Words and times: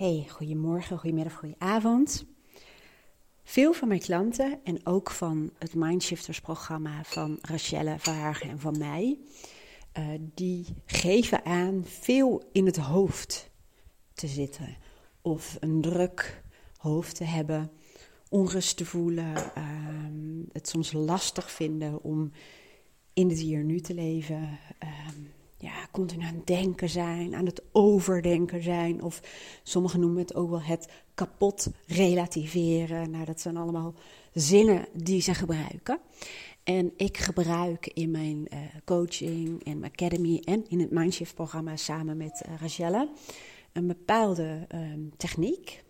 Hey, 0.00 0.26
goedemorgen, 0.28 0.98
goedemiddag, 0.98 1.34
goedenavond. 1.34 2.24
Veel 3.42 3.72
van 3.72 3.88
mijn 3.88 4.00
klanten 4.00 4.60
en 4.64 4.86
ook 4.86 5.10
van 5.10 5.50
het 5.58 5.74
Mindshifters 5.74 6.40
programma 6.40 7.04
van 7.04 7.38
Rachelle 7.40 7.98
Verhagen 7.98 8.50
en 8.50 8.58
van 8.58 8.78
mij, 8.78 9.18
uh, 9.98 10.04
die 10.34 10.66
geven 10.86 11.44
aan 11.44 11.84
veel 11.84 12.42
in 12.52 12.66
het 12.66 12.76
hoofd 12.76 13.50
te 14.14 14.26
zitten 14.26 14.76
of 15.22 15.56
een 15.60 15.80
druk 15.80 16.42
hoofd 16.76 17.16
te 17.16 17.24
hebben, 17.24 17.70
onrust 18.28 18.76
te 18.76 18.84
voelen, 18.84 19.34
uh, 19.34 19.64
het 20.52 20.68
soms 20.68 20.92
lastig 20.92 21.50
vinden 21.50 22.02
om 22.02 22.30
in 23.12 23.28
het 23.28 23.38
hier 23.38 23.64
nu 23.64 23.80
te 23.80 23.94
leven. 23.94 24.58
Uh, 24.84 24.90
ja, 25.60 25.86
continu 25.90 26.24
aan 26.24 26.34
het 26.34 26.46
denken 26.46 26.88
zijn, 26.88 27.34
aan 27.34 27.46
het 27.46 27.62
overdenken 27.72 28.62
zijn. 28.62 29.02
Of 29.02 29.20
sommigen 29.62 30.00
noemen 30.00 30.18
het 30.18 30.34
ook 30.34 30.50
wel 30.50 30.62
het 30.62 30.88
kapot 31.14 31.70
relativeren. 31.86 33.10
Nou, 33.10 33.24
dat 33.24 33.40
zijn 33.40 33.56
allemaal 33.56 33.94
zinnen 34.32 34.86
die 34.92 35.20
ze 35.20 35.34
gebruiken. 35.34 35.98
En 36.64 36.92
ik 36.96 37.16
gebruik 37.16 37.86
in 37.86 38.10
mijn 38.10 38.46
uh, 38.52 38.58
coaching, 38.84 39.62
in 39.62 39.78
mijn 39.78 39.92
academy 39.92 40.42
en 40.44 40.64
in 40.68 40.80
het 40.80 40.90
Mindshift 40.90 41.34
programma 41.34 41.76
samen 41.76 42.16
met 42.16 42.42
uh, 42.46 42.54
Rachelle 42.60 43.08
een 43.72 43.86
bepaalde 43.86 44.66
uh, 44.74 44.80
techniek 45.16 45.82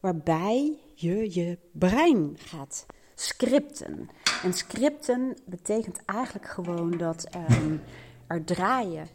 waarbij 0.00 0.78
je 0.94 1.34
je 1.34 1.58
brein 1.72 2.36
gaat 2.38 2.86
scripten. 3.14 4.08
En 4.42 4.52
scripten 4.52 5.36
betekent 5.46 6.04
eigenlijk 6.04 6.48
gewoon 6.48 6.98
dat 6.98 7.28
um, 7.50 7.80
er 8.26 8.44
draaien 8.44 9.08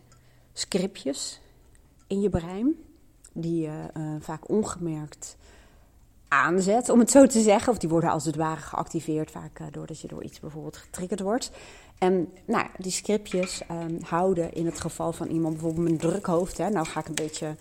scriptjes 0.54 1.42
in 2.08 2.22
je 2.22 2.30
brein, 2.30 2.76
die 3.34 3.62
je 3.62 3.84
uh, 3.98 4.16
vaak 4.20 4.50
ongemerkt 4.50 5.38
aanzet, 6.28 6.90
om 6.90 7.00
het 7.00 7.12
zo 7.12 7.28
te 7.28 7.42
zeggen. 7.42 7.72
Of 7.72 7.78
die 7.78 7.90
worden 7.90 8.10
als 8.10 8.26
het 8.26 8.36
ware 8.36 8.62
geactiveerd, 8.62 9.32
vaak 9.32 9.60
uh, 9.60 9.68
doordat 9.72 10.00
je 10.00 10.08
door 10.08 10.24
iets 10.24 10.40
bijvoorbeeld 10.40 10.78
getriggerd 10.78 11.20
wordt. 11.20 11.52
En 11.98 12.32
nou, 12.46 12.68
die 12.78 12.92
scriptjes 12.92 13.62
um, 13.72 13.98
houden 14.04 14.54
in 14.54 14.66
het 14.66 14.82
geval 14.82 15.14
van 15.14 15.28
iemand 15.28 15.54
bijvoorbeeld 15.54 15.90
een 15.90 15.98
druk 15.98 16.26
hoofd. 16.26 16.58
Hè, 16.58 16.70
nou 16.70 16.86
ga 16.86 17.00
ik 17.00 17.08
een 17.08 17.16
beetje 17.16 17.56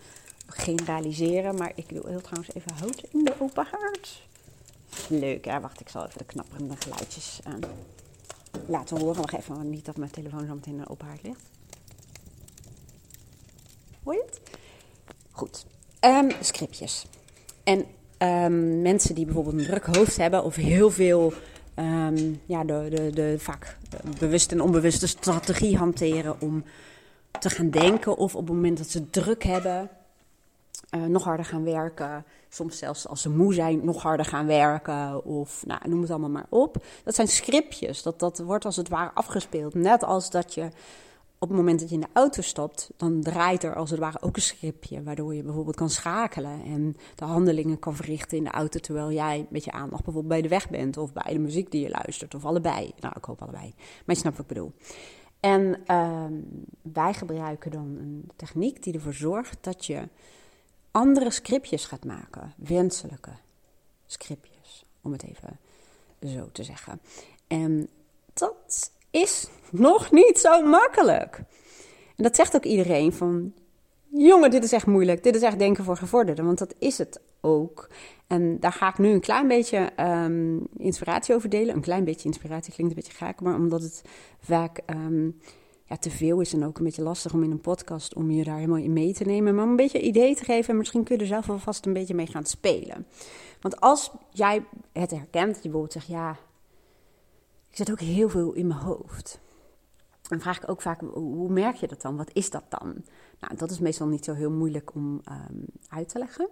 generaliseren, 0.46 1.54
maar 1.54 1.72
ik 1.74 1.88
doe 1.88 2.08
heel 2.08 2.20
trouwens 2.20 2.54
even 2.54 2.74
hout 2.74 3.02
in 3.10 3.24
de 3.24 3.34
open 3.38 3.66
haard. 3.70 4.26
Leuk, 5.08 5.44
hè? 5.44 5.60
Wacht, 5.60 5.80
ik 5.80 5.88
zal 5.88 6.06
even 6.06 6.18
de 6.18 6.24
knapperende 6.24 6.74
geluidjes 6.78 7.40
aan 7.44 7.60
laten 8.66 9.00
horen. 9.00 9.16
Wacht 9.16 9.34
even, 9.34 9.70
niet 9.70 9.84
dat 9.84 9.96
mijn 9.96 10.10
telefoon 10.10 10.46
zo 10.46 10.54
meteen 10.54 10.88
open 10.88 11.06
haard 11.06 11.22
ligt. 11.22 11.50
Hoor 14.02 14.14
je 14.14 14.22
het? 14.26 14.40
Goed. 15.30 15.66
Um, 16.00 16.30
scriptjes. 16.40 17.06
En 17.64 17.84
um, 18.18 18.82
mensen 18.82 19.14
die 19.14 19.24
bijvoorbeeld 19.24 19.58
een 19.58 19.64
druk 19.64 19.86
hoofd 19.96 20.16
hebben 20.16 20.44
of 20.44 20.54
heel 20.54 20.90
veel, 20.90 21.32
um, 21.74 22.40
ja, 22.46 22.64
de, 22.64 22.86
de, 22.90 23.10
de 23.10 23.34
vaak 23.38 23.76
bewuste 24.18 24.54
en 24.54 24.60
onbewuste 24.60 25.06
strategie 25.06 25.76
hanteren 25.76 26.40
om 26.40 26.64
te 27.40 27.50
gaan 27.50 27.70
denken 27.70 28.16
of 28.16 28.34
op 28.34 28.46
het 28.46 28.54
moment 28.54 28.78
dat 28.78 28.88
ze 28.88 29.10
druk 29.10 29.42
hebben, 29.42 29.90
uh, 30.90 31.04
nog 31.04 31.24
harder 31.24 31.46
gaan 31.46 31.64
werken. 31.64 32.24
Soms 32.48 32.78
zelfs 32.78 33.08
als 33.08 33.22
ze 33.22 33.30
moe 33.30 33.54
zijn, 33.54 33.84
nog 33.84 34.02
harder 34.02 34.26
gaan 34.26 34.46
werken. 34.46 35.24
Of 35.24 35.66
nou, 35.66 35.88
noem 35.88 36.00
het 36.00 36.10
allemaal 36.10 36.30
maar 36.30 36.46
op. 36.48 36.84
Dat 37.04 37.14
zijn 37.14 37.28
scriptjes. 37.28 38.02
Dat, 38.02 38.18
dat 38.18 38.38
wordt 38.38 38.64
als 38.64 38.76
het 38.76 38.88
ware 38.88 39.10
afgespeeld. 39.14 39.74
Net 39.74 40.04
als 40.04 40.30
dat 40.30 40.54
je 40.54 40.68
op 41.40 41.48
het 41.48 41.56
moment 41.56 41.80
dat 41.80 41.88
je 41.88 41.94
in 41.94 42.00
de 42.00 42.08
auto 42.12 42.42
stapt, 42.42 42.90
dan 42.96 43.22
draait 43.22 43.62
er 43.62 43.74
als 43.74 43.90
het 43.90 43.98
ware 43.98 44.22
ook 44.22 44.36
een 44.36 44.42
scriptje. 44.42 45.02
Waardoor 45.02 45.34
je 45.34 45.42
bijvoorbeeld 45.42 45.76
kan 45.76 45.90
schakelen 45.90 46.62
en 46.64 46.96
de 47.14 47.24
handelingen 47.24 47.78
kan 47.78 47.96
verrichten 47.96 48.38
in 48.38 48.44
de 48.44 48.50
auto. 48.50 48.78
Terwijl 48.78 49.12
jij 49.12 49.46
met 49.50 49.64
je 49.64 49.72
aandacht 49.72 50.04
bijvoorbeeld 50.04 50.28
bij 50.28 50.42
de 50.42 50.48
weg 50.48 50.70
bent. 50.70 50.96
Of 50.96 51.12
bij 51.12 51.32
de 51.32 51.38
muziek 51.38 51.70
die 51.70 51.82
je 51.82 51.90
luistert. 51.90 52.34
Of 52.34 52.44
allebei. 52.44 52.92
Nou, 53.00 53.14
ik 53.16 53.24
hoop 53.24 53.42
allebei. 53.42 53.74
Maar 53.76 54.14
je 54.14 54.20
snapt 54.20 54.36
wat 54.36 54.46
ik 54.50 54.54
bedoel. 54.54 54.72
En 55.40 55.80
uh, 55.86 56.24
wij 56.82 57.14
gebruiken 57.14 57.70
dan 57.70 57.96
een 58.00 58.30
techniek 58.36 58.82
die 58.82 58.94
ervoor 58.94 59.14
zorgt 59.14 59.58
dat 59.60 59.86
je 59.86 60.08
andere 60.90 61.30
scriptjes 61.30 61.84
gaat 61.84 62.04
maken. 62.04 62.52
Wenselijke 62.56 63.30
scriptjes, 64.06 64.84
om 65.02 65.12
het 65.12 65.22
even 65.22 65.58
zo 66.34 66.48
te 66.52 66.62
zeggen. 66.62 67.00
En 67.46 67.88
dat 68.32 68.90
is 69.10 69.46
nog 69.70 70.10
niet 70.10 70.38
zo 70.38 70.62
makkelijk. 70.62 71.36
En 72.16 72.24
dat 72.24 72.36
zegt 72.36 72.56
ook 72.56 72.64
iedereen 72.64 73.12
van, 73.12 73.52
jongen, 74.08 74.50
dit 74.50 74.64
is 74.64 74.72
echt 74.72 74.86
moeilijk. 74.86 75.22
Dit 75.22 75.34
is 75.34 75.42
echt 75.42 75.58
denken 75.58 75.84
voor 75.84 75.96
gevorderden, 75.96 76.44
want 76.44 76.58
dat 76.58 76.74
is 76.78 76.98
het 76.98 77.20
ook. 77.40 77.88
En 78.26 78.60
daar 78.60 78.72
ga 78.72 78.88
ik 78.88 78.98
nu 78.98 79.08
een 79.08 79.20
klein 79.20 79.48
beetje 79.48 79.90
um, 80.00 80.66
inspiratie 80.76 81.34
over 81.34 81.48
delen. 81.48 81.74
Een 81.74 81.80
klein 81.80 82.04
beetje 82.04 82.28
inspiratie 82.28 82.72
klinkt 82.72 82.94
een 82.94 83.02
beetje 83.02 83.18
gaak, 83.18 83.40
maar 83.40 83.54
omdat 83.54 83.82
het 83.82 84.02
vaak 84.40 84.80
um, 84.86 85.40
ja, 85.88 85.96
te 85.96 86.10
veel 86.10 86.40
is 86.40 86.52
en 86.52 86.64
ook 86.64 86.78
een 86.78 86.84
beetje 86.84 87.02
lastig 87.02 87.32
om 87.32 87.42
in 87.42 87.50
een 87.50 87.60
podcast 87.60 88.14
om 88.14 88.30
je 88.30 88.44
daar 88.44 88.56
helemaal 88.56 88.78
in 88.78 88.92
mee 88.92 89.14
te 89.14 89.24
nemen. 89.24 89.54
Maar 89.54 89.64
om 89.64 89.70
een 89.70 89.76
beetje 89.76 90.00
idee 90.00 90.34
te 90.34 90.44
geven 90.44 90.70
en 90.70 90.76
misschien 90.76 91.04
kun 91.04 91.16
je 91.16 91.22
er 91.22 91.28
zelf 91.28 91.50
alvast 91.50 91.86
een 91.86 91.92
beetje 91.92 92.14
mee 92.14 92.26
gaan 92.26 92.44
spelen. 92.44 93.06
Want 93.60 93.80
als 93.80 94.10
jij 94.30 94.64
het 94.92 95.10
herkent, 95.10 95.54
je 95.54 95.62
bijvoorbeeld 95.62 95.92
zegt, 95.92 96.06
ja, 96.06 96.30
ik 97.70 97.76
zit 97.76 97.90
ook 97.90 98.00
heel 98.00 98.28
veel 98.28 98.52
in 98.52 98.66
mijn 98.66 98.80
hoofd. 98.80 99.40
Dan 100.22 100.40
vraag 100.40 100.62
ik 100.62 100.70
ook 100.70 100.82
vaak, 100.82 101.00
hoe 101.00 101.50
merk 101.50 101.76
je 101.76 101.88
dat 101.88 102.02
dan? 102.02 102.16
Wat 102.16 102.30
is 102.32 102.50
dat 102.50 102.64
dan? 102.68 103.04
Nou, 103.40 103.56
dat 103.56 103.70
is 103.70 103.78
meestal 103.78 104.06
niet 104.06 104.24
zo 104.24 104.34
heel 104.34 104.50
moeilijk 104.50 104.94
om 104.94 105.20
um, 105.30 105.64
uit 105.88 106.08
te 106.08 106.18
leggen. 106.18 106.48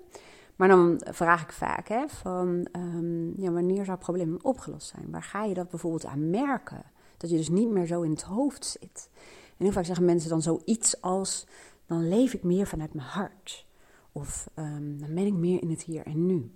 Maar 0.57 0.69
dan 0.69 1.01
vraag 1.05 1.43
ik 1.43 1.53
vaak, 1.53 1.89
hè, 1.89 2.09
van 2.09 2.69
um, 2.73 3.33
ja, 3.37 3.51
wanneer 3.51 3.85
zou 3.85 3.91
het 3.91 4.07
probleem 4.07 4.39
opgelost 4.43 4.89
zijn? 4.89 5.11
Waar 5.11 5.23
ga 5.23 5.45
je 5.45 5.55
dat 5.55 5.71
bijvoorbeeld 5.71 6.07
aan 6.07 6.31
merken? 6.31 6.83
Dat 7.17 7.31
je 7.31 7.37
dus 7.37 7.49
niet 7.49 7.69
meer 7.69 7.87
zo 7.87 8.03
in 8.03 8.11
het 8.11 8.23
hoofd 8.23 8.65
zit. 8.65 9.09
En 9.57 9.65
heel 9.65 9.73
vaak 9.73 9.85
zeggen 9.85 10.05
mensen 10.05 10.31
dan 10.31 10.43
zoiets 10.43 11.01
als: 11.01 11.47
dan 11.87 12.09
leef 12.09 12.35
ik 12.35 12.43
meer 12.43 12.67
vanuit 12.67 12.95
mijn 12.95 13.07
hart. 13.07 13.67
Of 14.13 14.49
um, 14.55 15.01
dan 15.01 15.15
ben 15.15 15.27
ik 15.27 15.35
meer 15.35 15.63
in 15.63 15.71
het 15.71 15.83
hier 15.83 16.07
en 16.07 16.27
nu. 16.27 16.51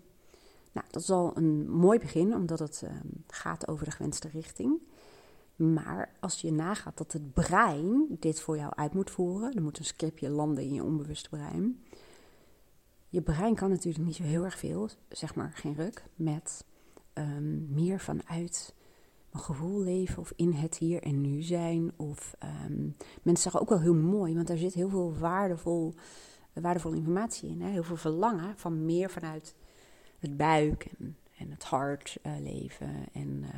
Nou, 0.72 0.86
dat 0.90 1.02
is 1.02 1.10
al 1.10 1.36
een 1.36 1.70
mooi 1.70 1.98
begin, 1.98 2.34
omdat 2.34 2.58
het 2.58 2.82
um, 2.84 3.24
gaat 3.26 3.68
over 3.68 3.84
de 3.84 3.90
gewenste 3.90 4.28
richting. 4.28 4.78
Maar 5.56 6.12
als 6.20 6.40
je 6.40 6.52
nagaat 6.52 6.98
dat 6.98 7.12
het 7.12 7.32
brein 7.32 8.06
dit 8.20 8.40
voor 8.40 8.56
jou 8.56 8.72
uit 8.74 8.94
moet 8.94 9.10
voeren, 9.10 9.54
er 9.54 9.62
moet 9.62 9.78
een 9.78 9.84
scriptje 9.84 10.28
landen 10.28 10.64
in 10.64 10.74
je 10.74 10.84
onbewuste 10.84 11.28
brein. 11.28 11.84
Je 13.08 13.22
brein 13.22 13.54
kan 13.54 13.70
natuurlijk 13.70 14.04
niet 14.04 14.16
zo 14.16 14.22
heel 14.22 14.44
erg 14.44 14.58
veel, 14.58 14.88
zeg 15.08 15.34
maar 15.34 15.52
geen 15.54 15.74
ruk, 15.74 16.04
met 16.14 16.64
um, 17.14 17.66
meer 17.74 18.00
vanuit 18.00 18.74
mijn 19.30 19.44
gevoel 19.44 19.80
leven 19.80 20.18
of 20.18 20.32
in 20.36 20.52
het 20.52 20.76
hier 20.76 21.02
en 21.02 21.20
nu 21.20 21.42
zijn. 21.42 21.92
Of 21.96 22.34
um, 22.68 22.96
mensen 23.22 23.42
zeggen 23.42 23.60
ook 23.60 23.68
wel 23.68 23.80
heel 23.80 23.94
mooi, 23.94 24.34
want 24.34 24.46
daar 24.46 24.56
zit 24.56 24.74
heel 24.74 24.88
veel 24.88 25.14
waardevol, 25.18 25.94
waardevolle 26.52 26.96
informatie 26.96 27.50
in. 27.50 27.60
Hè? 27.60 27.70
Heel 27.70 27.82
veel 27.82 27.96
verlangen 27.96 28.58
van 28.58 28.84
meer 28.84 29.10
vanuit 29.10 29.54
het 30.18 30.36
buik 30.36 30.88
en, 30.98 31.16
en 31.36 31.50
het 31.50 31.64
hart 31.64 32.18
uh, 32.22 32.32
leven 32.40 33.06
en 33.12 33.42
uh, 33.42 33.48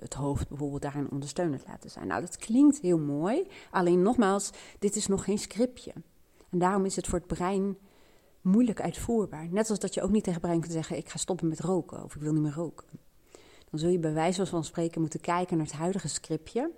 het 0.00 0.14
hoofd 0.14 0.48
bijvoorbeeld 0.48 0.82
daarin 0.82 1.10
ondersteunend 1.10 1.64
laten 1.66 1.90
zijn. 1.90 2.06
Nou, 2.06 2.20
dat 2.20 2.36
klinkt 2.36 2.80
heel 2.80 2.98
mooi. 2.98 3.46
Alleen 3.70 4.02
nogmaals, 4.02 4.50
dit 4.78 4.96
is 4.96 5.06
nog 5.06 5.24
geen 5.24 5.38
scriptje. 5.38 5.92
En 6.50 6.58
daarom 6.58 6.84
is 6.84 6.96
het 6.96 7.06
voor 7.06 7.18
het 7.18 7.26
brein 7.26 7.76
moeilijk 8.40 8.80
uitvoerbaar. 8.80 9.48
Net 9.50 9.70
als 9.70 9.78
dat 9.78 9.94
je 9.94 10.02
ook 10.02 10.10
niet 10.10 10.24
tegen 10.24 10.38
het 10.38 10.48
brein 10.48 10.60
kunt 10.60 10.72
zeggen: 10.72 10.96
ik 10.96 11.08
ga 11.08 11.18
stoppen 11.18 11.48
met 11.48 11.60
roken 11.60 12.04
of 12.04 12.14
ik 12.14 12.20
wil 12.20 12.32
niet 12.32 12.42
meer 12.42 12.54
roken 12.54 12.86
dan 13.72 13.80
zul 13.80 13.90
je 13.90 13.98
bij 13.98 14.12
wijze 14.12 14.46
van 14.46 14.64
spreken 14.64 15.00
moeten 15.00 15.20
kijken 15.20 15.56
naar 15.56 15.66
het 15.66 15.74
huidige 15.74 16.08
scriptje. 16.08 16.70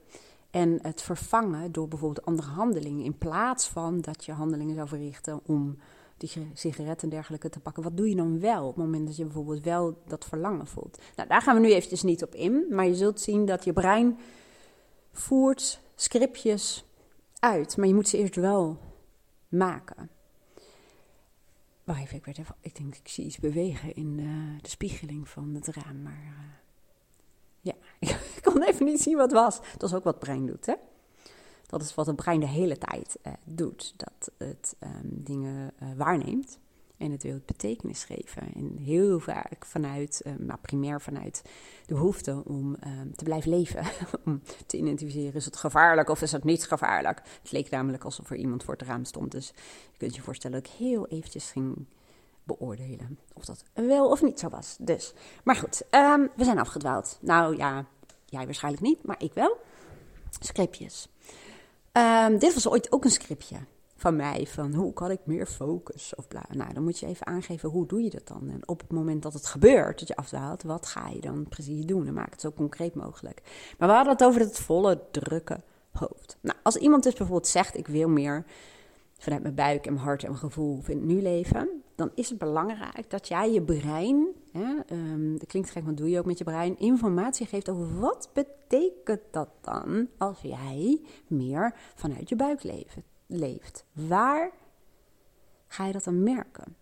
En 0.51 0.79
het 0.83 1.03
vervangen 1.03 1.73
door 1.73 1.89
bijvoorbeeld 1.89 2.27
andere 2.27 2.49
handelingen. 2.49 3.05
In 3.05 3.19
plaats 3.19 3.69
van 3.69 4.01
dat 4.01 4.25
je 4.25 4.33
handelingen 4.33 4.75
zou 4.75 4.89
verrichten 4.89 5.41
om 5.47 5.77
die 6.17 6.31
sigaret 6.53 7.03
en 7.03 7.09
dergelijke 7.09 7.49
te 7.49 7.61
pakken. 7.61 7.83
Wat 7.83 7.97
doe 7.97 8.09
je 8.09 8.17
dan 8.17 8.41
wel 8.41 8.63
op 8.63 8.77
het 8.77 8.85
moment 8.85 9.07
dat 9.07 9.17
je 9.17 9.25
bijvoorbeeld 9.25 9.65
wel 9.65 10.03
dat 10.07 10.25
verlangen 10.25 10.67
voelt? 10.67 10.99
Nou, 11.17 11.29
daar 11.29 11.43
gaan 11.43 11.55
we 11.55 11.61
nu 11.61 11.73
eventjes 11.73 12.03
niet 12.03 12.23
op 12.23 12.35
in. 12.35 12.67
Maar 12.71 12.87
je 12.87 12.95
zult 12.95 13.21
zien 13.21 13.47
dat 13.47 13.65
je 13.65 13.73
brein 13.73 14.19
voert 15.13 15.81
scriptjes 15.95 16.85
uit. 17.39 17.77
Maar 17.77 17.87
je 17.87 17.95
moet 17.95 18.09
ze 18.09 18.19
eerst 18.19 18.37
wel 18.37 18.79
maken. 19.49 20.11
Wacht 21.85 22.01
even, 22.01 22.17
ik, 22.17 22.25
werd 22.25 22.39
even, 22.39 22.55
ik 22.61 22.77
denk 22.77 22.95
ik 22.95 23.09
zie 23.09 23.25
iets 23.25 23.39
bewegen 23.39 23.95
in 23.95 24.17
de, 24.17 24.63
de 24.63 24.69
spiegeling 24.69 25.29
van 25.29 25.55
het 25.55 25.67
raam. 25.67 26.03
Maar 26.03 26.21
ja, 26.25 26.63
ik 28.37 28.41
kon 28.43 28.63
even 28.63 28.87
niet 28.87 29.01
zien 29.01 29.17
wat 29.17 29.31
het 29.31 29.41
was. 29.41 29.61
Dat 29.79 29.91
is 29.91 29.95
ook 29.97 30.05
wat 30.05 30.15
het 30.15 30.25
brein 30.25 30.47
doet, 30.47 30.67
hè? 30.67 30.75
Dat 31.67 31.83
is 31.83 31.95
wat 31.95 32.07
het 32.07 32.17
brein 32.17 32.41
de 32.41 32.47
hele 32.47 32.79
tijd 32.79 33.19
uh, 33.27 33.33
doet. 33.45 33.95
Dat 33.97 34.31
het 34.39 34.77
um, 34.81 35.01
dingen 35.03 35.73
uh, 35.83 35.89
waarneemt 35.97 36.59
en 36.97 37.11
het 37.11 37.23
wil 37.23 37.41
betekenis 37.47 38.05
geven. 38.05 38.43
En 38.55 38.77
heel 38.77 39.21
vaak 39.21 39.65
vanuit, 39.65 40.23
um, 40.27 40.37
nou 40.39 40.59
primair 40.63 41.01
vanuit 41.01 41.43
de 41.87 41.95
behoefte 41.95 42.43
om 42.45 42.77
um, 42.87 43.17
te 43.17 43.25
blijven 43.25 43.51
leven. 43.51 43.85
om 44.25 44.43
te 44.67 44.77
identificeren, 44.77 45.35
is 45.35 45.45
het 45.45 45.57
gevaarlijk 45.57 46.09
of 46.09 46.23
is 46.23 46.33
het 46.33 46.45
niet 46.45 46.67
gevaarlijk? 46.67 47.23
Het 47.43 47.53
leek 47.53 47.71
namelijk 47.71 48.05
alsof 48.05 48.31
er 48.31 48.37
iemand 48.37 48.65
voor 48.65 48.75
het 48.75 48.87
raam 48.87 49.05
stond. 49.05 49.33
Dus 49.33 49.53
je 49.93 49.99
kunt 49.99 50.15
je 50.15 50.23
voorstellen 50.23 50.63
dat 50.63 50.71
ik 50.71 50.77
heel 50.79 51.07
eventjes 51.07 51.51
ging 51.51 51.87
beoordelen 52.45 53.19
of 53.33 53.45
dat 53.45 53.65
wel 53.73 54.09
of 54.09 54.23
niet 54.23 54.41
zo 54.41 54.49
was. 54.49 54.77
Dus, 54.81 55.13
maar 55.45 55.57
goed, 55.57 55.83
ehm, 55.91 56.27
we 56.37 56.45
zijn 56.45 56.59
afgedwaald. 56.59 57.19
Nou 57.21 57.57
ja, 57.57 57.87
jij 58.25 58.45
waarschijnlijk 58.45 58.83
niet, 58.83 59.07
maar 59.07 59.23
ik 59.23 59.33
wel. 59.35 59.57
Scriptjes. 60.41 61.09
Ehm, 61.93 62.39
dit 62.39 62.55
was 62.55 62.69
ooit 62.69 62.93
ook 62.93 63.05
een 63.05 63.11
scriptje 63.11 63.57
van 63.97 64.17
mij. 64.17 64.47
Van 64.47 64.75
hoe 64.75 64.93
kan 64.93 65.11
ik 65.11 65.21
meer 65.25 65.47
focus? 65.47 66.15
Of. 66.15 66.27
Nou, 66.49 66.73
dan 66.73 66.83
moet 66.83 66.99
je 66.99 67.07
even 67.07 67.27
aangeven 67.27 67.69
hoe 67.69 67.87
doe 67.87 68.03
je 68.03 68.11
dat 68.11 68.27
dan. 68.27 68.51
En 68.51 68.69
op 68.69 68.81
het 68.81 68.93
moment 68.93 69.23
dat 69.23 69.33
het 69.33 69.47
gebeurt, 69.47 69.99
dat 69.99 70.09
je 70.09 70.17
afdwaalt, 70.17 70.63
wat 70.63 70.87
ga 70.87 71.09
je 71.09 71.21
dan 71.21 71.49
precies 71.49 71.87
doen? 71.87 72.07
En 72.07 72.15
maak 72.15 72.31
het 72.31 72.41
zo 72.41 72.53
concreet 72.53 72.95
mogelijk. 72.95 73.43
Maar 73.79 73.89
we 73.89 73.95
hadden 73.95 74.13
het 74.13 74.25
over 74.25 74.41
het 74.41 74.59
volle, 74.59 75.01
drukke 75.11 75.61
hoofd. 75.93 76.37
Nou, 76.41 76.59
als 76.63 76.77
iemand 76.77 77.03
dus 77.03 77.15
bijvoorbeeld 77.15 77.49
zegt: 77.49 77.77
Ik 77.77 77.87
wil 77.87 78.09
meer 78.09 78.45
vanuit 79.19 79.43
mijn 79.43 79.55
buik 79.55 79.87
en 79.87 79.93
mijn 79.93 80.05
hart 80.05 80.23
en 80.23 80.29
mijn 80.29 80.41
gevoel 80.41 80.83
in 80.87 81.07
nu 81.07 81.23
leven, 81.23 81.83
dan 81.95 82.11
is 82.15 82.29
het 82.29 82.39
belangrijk 82.39 83.11
dat 83.11 83.29
jij 83.29 83.53
je 83.53 83.63
brein, 83.63 84.27
hè, 84.53 84.75
dat 85.37 85.47
klinkt 85.47 85.71
gek, 85.71 85.85
maar 85.85 85.95
doe 85.95 86.11
je 86.11 86.19
ook 86.19 86.25
met 86.25 86.39
je 86.39 86.45
brein, 86.45 86.79
informatie 86.79 87.47
geeft 87.47 87.69
over 87.69 87.99
wat 88.01 88.31
betekent 88.33 89.21
dat 89.31 89.49
dan 89.61 90.09
als 90.19 90.41
jij 90.41 91.01
meer 91.27 91.75
vanuit 91.95 92.29
je 92.29 92.37
buik 92.37 92.63
leeft. 93.27 93.85
Waar 93.93 94.53
ga 95.67 95.87
je 95.87 95.93
dat 95.93 96.05
dan 96.05 96.23
merken? 96.23 96.77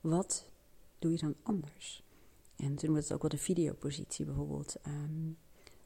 Wat 0.00 0.50
doe 0.98 1.10
je 1.12 1.18
dan 1.18 1.34
anders? 1.42 2.02
En 2.56 2.74
toen 2.74 2.92
werd 2.92 3.04
het 3.04 3.12
ook 3.12 3.22
wel 3.22 3.30
de 3.30 3.38
videopositie 3.38 4.24
bijvoorbeeld. 4.24 4.76
Ehm, 4.82 5.32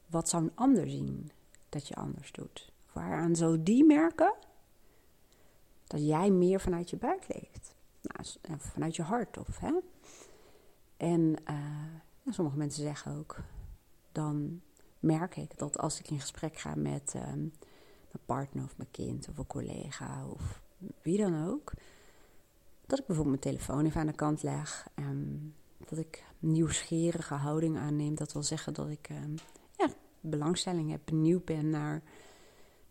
wat 0.05 0.29
zou 0.29 0.43
een 0.43 0.55
ander 0.55 0.89
zien 0.89 1.31
dat 1.69 1.87
je 1.87 1.95
anders 1.95 2.31
doet? 2.31 2.71
Waaraan 2.93 3.35
zou 3.35 3.63
die 3.63 3.83
merken 3.83 4.33
dat 5.89 6.05
jij 6.05 6.31
meer 6.31 6.61
vanuit 6.61 6.89
je 6.89 6.97
buik 6.97 7.25
leeft. 7.27 7.75
Nou, 8.01 8.59
vanuit 8.59 8.95
je 8.95 9.01
hart. 9.01 9.37
Of, 9.37 9.59
hè? 9.59 9.73
En 10.97 11.35
uh, 11.49 12.33
sommige 12.33 12.57
mensen 12.57 12.83
zeggen 12.83 13.17
ook, 13.17 13.37
dan 14.11 14.61
merk 14.99 15.35
ik 15.35 15.57
dat 15.57 15.77
als 15.77 15.99
ik 15.99 16.09
in 16.09 16.19
gesprek 16.19 16.57
ga 16.57 16.75
met 16.75 17.13
um, 17.15 17.53
mijn 18.11 18.25
partner 18.25 18.63
of 18.63 18.77
mijn 18.77 18.91
kind 18.91 19.27
of 19.29 19.37
een 19.37 19.47
collega 19.47 20.27
of 20.27 20.61
wie 21.01 21.17
dan 21.17 21.47
ook, 21.47 21.73
dat 22.85 22.99
ik 22.99 23.05
bijvoorbeeld 23.05 23.43
mijn 23.43 23.55
telefoon 23.55 23.85
even 23.85 24.01
aan 24.01 24.07
de 24.07 24.13
kant 24.13 24.43
leg. 24.43 24.87
Um, 24.95 25.55
dat 25.77 25.99
ik 25.99 26.23
nieuwsgierige 26.39 27.33
houding 27.33 27.77
aanneem. 27.77 28.15
Dat 28.15 28.33
wil 28.33 28.43
zeggen 28.43 28.73
dat 28.73 28.89
ik 28.89 29.09
um, 29.09 29.35
ja, 29.77 29.89
belangstelling 30.21 30.91
heb, 30.91 31.01
benieuwd 31.05 31.45
ben 31.45 31.69
naar. 31.69 32.01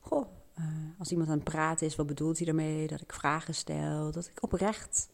Goh, 0.01 0.27
uh, 0.59 0.65
als 0.99 1.11
iemand 1.11 1.29
aan 1.29 1.35
het 1.35 1.45
praten 1.45 1.87
is, 1.87 1.97
wat 1.97 2.07
bedoelt 2.07 2.37
hij 2.37 2.47
daarmee? 2.47 2.87
Dat 2.87 3.01
ik 3.01 3.13
vragen 3.13 3.55
stel, 3.55 4.11
dat 4.11 4.27
ik 4.27 4.43
oprecht 4.43 5.09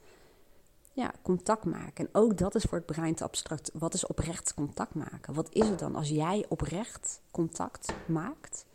ja, 0.92 1.12
contact 1.22 1.64
maak. 1.64 1.98
En 1.98 2.08
ook 2.12 2.38
dat 2.38 2.54
is 2.54 2.62
voor 2.62 2.78
het 2.78 2.86
brein 2.86 3.14
te 3.14 3.24
abstract. 3.24 3.70
Wat 3.72 3.94
is 3.94 4.06
oprecht 4.06 4.54
contact 4.54 4.94
maken? 4.94 5.34
Wat 5.34 5.54
is 5.54 5.68
het 5.68 5.78
dan 5.78 5.94
als 5.94 6.08
jij 6.08 6.44
oprecht 6.48 7.20
contact 7.30 7.94
maakt? 8.06 8.66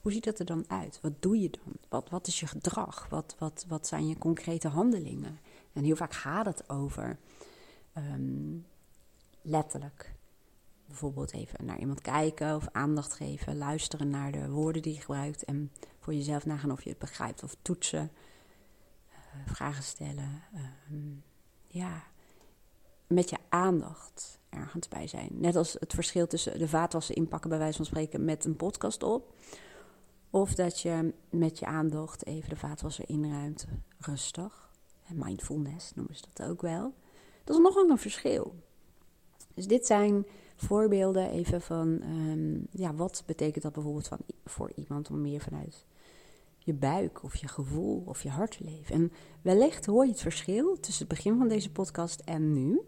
Hoe 0.00 0.12
ziet 0.12 0.24
dat 0.24 0.38
er 0.38 0.44
dan 0.44 0.64
uit? 0.68 0.98
Wat 1.02 1.22
doe 1.22 1.40
je 1.40 1.50
dan? 1.50 1.74
Wat, 1.88 2.10
wat 2.10 2.26
is 2.26 2.40
je 2.40 2.46
gedrag? 2.46 3.06
Wat, 3.08 3.36
wat, 3.38 3.64
wat 3.68 3.86
zijn 3.86 4.08
je 4.08 4.18
concrete 4.18 4.68
handelingen? 4.68 5.38
En 5.72 5.84
heel 5.84 5.96
vaak 5.96 6.12
gaat 6.12 6.46
het 6.46 6.68
over 6.68 7.18
um, 7.96 8.66
letterlijk 9.42 10.14
bijvoorbeeld 10.88 11.32
even 11.32 11.64
naar 11.64 11.78
iemand 11.78 12.00
kijken 12.00 12.56
of 12.56 12.68
aandacht 12.72 13.12
geven, 13.12 13.56
luisteren 13.56 14.08
naar 14.08 14.32
de 14.32 14.48
woorden 14.50 14.82
die 14.82 14.94
je 14.94 15.00
gebruikt 15.00 15.44
en 15.44 15.72
voor 15.98 16.14
jezelf 16.14 16.46
nagaan 16.46 16.72
of 16.72 16.82
je 16.82 16.88
het 16.88 16.98
begrijpt 16.98 17.42
of 17.42 17.56
toetsen, 17.62 18.10
uh, 19.10 19.16
vragen 19.46 19.82
stellen. 19.82 20.42
Uh, 20.54 21.00
ja, 21.66 22.02
met 23.06 23.30
je 23.30 23.36
aandacht 23.48 24.38
ergens 24.48 24.88
bij 24.88 25.06
zijn. 25.06 25.28
Net 25.32 25.56
als 25.56 25.76
het 25.80 25.94
verschil 25.94 26.26
tussen 26.26 26.58
de 26.58 26.68
vaatwassen 26.68 27.14
inpakken, 27.14 27.50
bij 27.50 27.58
wijze 27.58 27.76
van 27.76 27.86
spreken, 27.86 28.24
met 28.24 28.44
een 28.44 28.56
podcast 28.56 29.02
op. 29.02 29.34
Of 30.30 30.54
dat 30.54 30.80
je 30.80 31.14
met 31.30 31.58
je 31.58 31.66
aandacht 31.66 32.26
even 32.26 32.48
de 32.48 32.56
vaatwasser 32.56 33.08
inruimt, 33.08 33.66
rustig. 33.98 34.66
Mindfulness 35.12 35.94
noemen 35.94 36.16
ze 36.16 36.24
dat 36.32 36.48
ook 36.48 36.62
wel. 36.62 36.94
Dat 37.44 37.56
is 37.56 37.62
nogal 37.62 37.90
een 37.90 37.98
verschil. 37.98 38.54
Dus 39.54 39.66
dit 39.66 39.86
zijn 39.86 40.26
voorbeelden 40.62 41.30
even 41.30 41.60
van, 41.60 42.02
um, 42.02 42.66
ja, 42.70 42.94
wat 42.94 43.22
betekent 43.26 43.62
dat 43.62 43.72
bijvoorbeeld 43.72 44.08
van, 44.08 44.18
voor 44.44 44.72
iemand 44.74 45.10
om 45.10 45.20
meer 45.20 45.40
vanuit 45.40 45.86
je 46.58 46.74
buik 46.74 47.22
of 47.22 47.36
je 47.36 47.48
gevoel 47.48 48.02
of 48.06 48.22
je 48.22 48.28
hart 48.28 48.56
te 48.56 48.64
leven. 48.64 48.94
En 48.94 49.12
wellicht 49.42 49.86
hoor 49.86 50.04
je 50.04 50.10
het 50.10 50.20
verschil 50.20 50.80
tussen 50.80 51.06
het 51.06 51.16
begin 51.16 51.38
van 51.38 51.48
deze 51.48 51.72
podcast 51.72 52.20
en 52.20 52.52
nu. 52.52 52.80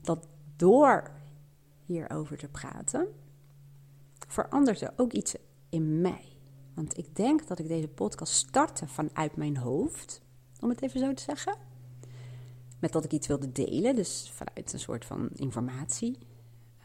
Dat 0.00 0.28
door 0.56 1.10
hierover 1.84 2.36
te 2.36 2.48
praten, 2.48 3.08
verandert 4.28 4.80
er 4.80 4.92
ook 4.96 5.12
iets 5.12 5.34
in 5.68 6.00
mij. 6.00 6.24
Want 6.74 6.98
ik 6.98 7.16
denk 7.16 7.46
dat 7.46 7.58
ik 7.58 7.68
deze 7.68 7.88
podcast 7.88 8.32
startte 8.32 8.88
vanuit 8.88 9.36
mijn 9.36 9.56
hoofd, 9.56 10.22
om 10.60 10.68
het 10.68 10.82
even 10.82 11.00
zo 11.00 11.14
te 11.14 11.22
zeggen. 11.22 11.56
Met 12.78 12.92
dat 12.92 13.04
ik 13.04 13.12
iets 13.12 13.26
wilde 13.26 13.52
delen, 13.52 13.94
dus 13.96 14.32
vanuit 14.34 14.72
een 14.72 14.78
soort 14.78 15.04
van 15.04 15.28
informatie, 15.34 16.18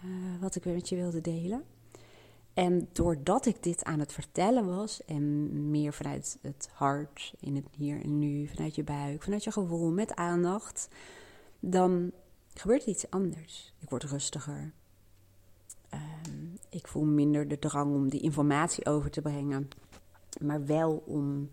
uh, 0.06 0.42
wat 0.42 0.56
ik 0.56 0.66
met 0.66 0.90
je 0.90 0.96
wilde 0.96 1.22
delen. 1.22 1.64
En 2.54 2.88
doordat 2.92 3.46
ik 3.46 3.64
dit 3.64 3.84
aan 3.84 4.00
het 4.00 4.14
vertellen 4.14 4.66
was 4.66 5.06
en 5.06 5.70
meer 5.70 5.94
vanuit 5.94 6.38
het 6.42 6.70
hart, 6.74 7.34
in 7.40 7.56
het 7.56 7.66
hier 7.78 8.04
en 8.04 8.20
nu, 8.20 8.48
vanuit 8.48 8.76
je 8.76 8.84
buik, 8.84 9.24
vanuit 9.24 9.44
je 9.44 9.52
gevoel, 9.52 9.92
met 9.92 10.16
aandacht, 10.16 10.88
dan 11.60 12.12
gebeurt 12.54 12.82
er 12.82 12.88
iets 12.88 13.10
anders. 13.10 13.74
Ik 13.80 13.90
word 13.90 14.04
rustiger. 14.04 14.74
Um, 15.94 16.58
ik 16.70 16.88
voel 16.88 17.04
minder 17.04 17.48
de 17.48 17.60
drang 17.60 17.96
om 17.96 18.10
die 18.10 18.22
informatie 18.22 18.86
over 18.86 19.12
te 19.12 19.22
brengen, 19.22 19.70
maar 20.42 20.66
wel 20.66 21.04
om 21.06 21.50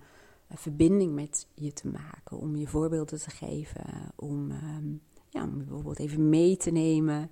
verbinding 0.48 1.14
met 1.14 1.46
je 1.54 1.72
te 1.72 1.88
maken, 1.88 2.38
om 2.38 2.56
je 2.56 2.66
voorbeelden 2.66 3.20
te 3.20 3.30
geven, 3.30 3.84
om, 4.16 4.50
um, 4.50 5.00
ja, 5.28 5.44
om 5.44 5.58
bijvoorbeeld 5.58 5.98
even 5.98 6.28
mee 6.28 6.56
te 6.56 6.70
nemen 6.70 7.30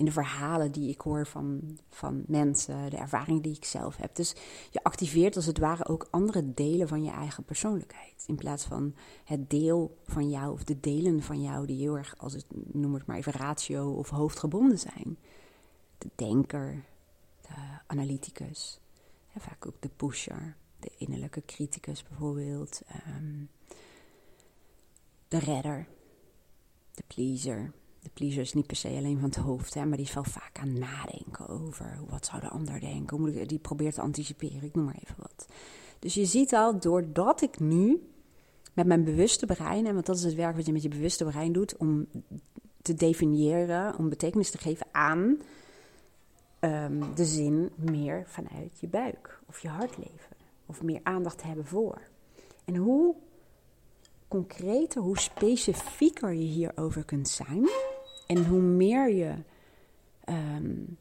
in 0.00 0.06
de 0.06 0.12
verhalen 0.12 0.72
die 0.72 0.90
ik 0.90 1.00
hoor 1.00 1.26
van, 1.26 1.78
van 1.88 2.22
mensen, 2.26 2.90
de 2.90 2.96
ervaring 2.96 3.42
die 3.42 3.56
ik 3.56 3.64
zelf 3.64 3.96
heb. 3.96 4.14
Dus 4.14 4.34
je 4.70 4.82
activeert 4.82 5.36
als 5.36 5.46
het 5.46 5.58
ware 5.58 5.86
ook 5.86 6.08
andere 6.10 6.54
delen 6.54 6.88
van 6.88 7.02
je 7.02 7.10
eigen 7.10 7.44
persoonlijkheid. 7.44 8.24
In 8.26 8.36
plaats 8.36 8.64
van 8.64 8.94
het 9.24 9.50
deel 9.50 9.96
van 10.04 10.30
jou 10.30 10.52
of 10.52 10.64
de 10.64 10.80
delen 10.80 11.22
van 11.22 11.42
jou 11.42 11.66
die 11.66 11.80
heel 11.80 11.96
erg, 11.96 12.14
als 12.18 12.32
het 12.32 12.46
noem 12.72 12.94
het 12.94 13.06
maar 13.06 13.16
even 13.16 13.32
ratio 13.32 13.92
of 13.92 14.08
hoofdgebonden 14.08 14.78
zijn. 14.78 15.18
De 15.98 16.10
denker, 16.14 16.84
de 17.40 17.54
analyticus, 17.86 18.80
ja, 19.34 19.40
vaak 19.40 19.66
ook 19.66 19.80
de 19.80 19.90
pusher, 19.96 20.56
de 20.78 20.90
innerlijke 20.98 21.42
criticus 21.46 22.02
bijvoorbeeld, 22.02 22.80
um, 23.16 23.48
de 25.28 25.38
redder, 25.38 25.86
de 26.94 27.02
pleaser 27.06 27.72
de 28.02 28.10
pleaser 28.14 28.40
is 28.40 28.52
niet 28.52 28.66
per 28.66 28.76
se 28.76 28.88
alleen 28.88 29.18
van 29.18 29.28
het 29.28 29.38
hoofd, 29.38 29.74
hè, 29.74 29.86
maar 29.86 29.96
die 29.96 30.06
is 30.06 30.14
wel 30.14 30.24
vaak 30.24 30.58
aan 30.58 30.78
nadenken 30.78 31.48
over 31.48 31.98
wat 32.08 32.26
zou 32.26 32.40
de 32.40 32.48
ander 32.48 32.80
denken. 32.80 33.16
Hoe 33.16 33.26
moet 33.26 33.36
ik, 33.36 33.48
die 33.48 33.58
probeert 33.58 33.94
te 33.94 34.00
anticiperen, 34.00 34.62
ik 34.62 34.74
noem 34.74 34.84
maar 34.84 34.98
even 35.02 35.16
wat. 35.18 35.46
Dus 35.98 36.14
je 36.14 36.24
ziet 36.24 36.54
al, 36.54 36.78
doordat 36.78 37.42
ik 37.42 37.60
nu 37.60 38.08
met 38.72 38.86
mijn 38.86 39.04
bewuste 39.04 39.46
brein, 39.46 39.86
en 39.86 39.94
want 39.94 40.06
dat 40.06 40.16
is 40.16 40.24
het 40.24 40.34
werk 40.34 40.56
wat 40.56 40.66
je 40.66 40.72
met 40.72 40.82
je 40.82 40.88
bewuste 40.88 41.24
brein 41.24 41.52
doet, 41.52 41.76
om 41.76 42.06
te 42.82 42.94
definiëren, 42.94 43.98
om 43.98 44.08
betekenis 44.08 44.50
te 44.50 44.58
geven 44.58 44.86
aan 44.92 45.38
um, 46.60 47.14
de 47.14 47.24
zin 47.24 47.70
meer 47.76 48.24
vanuit 48.26 48.78
je 48.80 48.88
buik 48.88 49.40
of 49.46 49.58
je 49.58 49.68
hart 49.68 49.96
leven. 49.96 50.36
Of 50.66 50.82
meer 50.82 51.00
aandacht 51.02 51.42
hebben 51.42 51.66
voor. 51.66 52.00
En 52.64 52.76
hoe 52.76 53.14
concreter, 54.28 55.02
hoe 55.02 55.18
specifieker 55.18 56.32
je 56.32 56.44
hierover 56.44 57.04
kunt 57.04 57.28
zijn. 57.28 57.68
En 58.30 58.46
hoe 58.46 58.60
meer 58.60 59.14
je 59.14 59.34
um, 60.28 60.96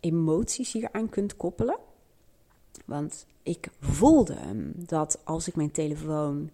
emoties 0.00 0.72
hieraan 0.72 1.08
kunt 1.08 1.36
koppelen. 1.36 1.78
Want 2.84 3.26
ik 3.42 3.68
voelde 3.80 4.36
dat 4.74 5.20
als 5.24 5.48
ik 5.48 5.56
mijn 5.56 5.70
telefoon 5.70 6.50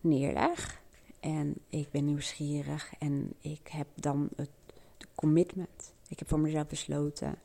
neerleg 0.00 0.80
en 1.20 1.54
ik 1.68 1.90
ben 1.90 2.04
nieuwsgierig 2.04 2.92
en 2.98 3.32
ik 3.40 3.68
heb 3.68 3.86
dan 3.94 4.28
het 4.36 4.50
commitment. 5.14 5.92
Ik 6.08 6.18
heb 6.18 6.28
voor 6.28 6.40
mezelf 6.40 6.66
besloten 6.66 7.38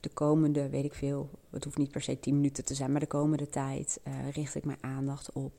de 0.00 0.08
komende, 0.08 0.68
weet 0.68 0.84
ik 0.84 0.94
veel, 0.94 1.30
het 1.50 1.64
hoeft 1.64 1.78
niet 1.78 1.90
per 1.90 2.02
se 2.02 2.20
10 2.20 2.34
minuten 2.34 2.64
te 2.64 2.74
zijn, 2.74 2.90
maar 2.92 3.00
de 3.00 3.06
komende 3.06 3.48
tijd 3.48 4.00
uh, 4.04 4.30
richt 4.30 4.54
ik 4.54 4.64
mijn 4.64 4.82
aandacht 4.82 5.32
op 5.32 5.52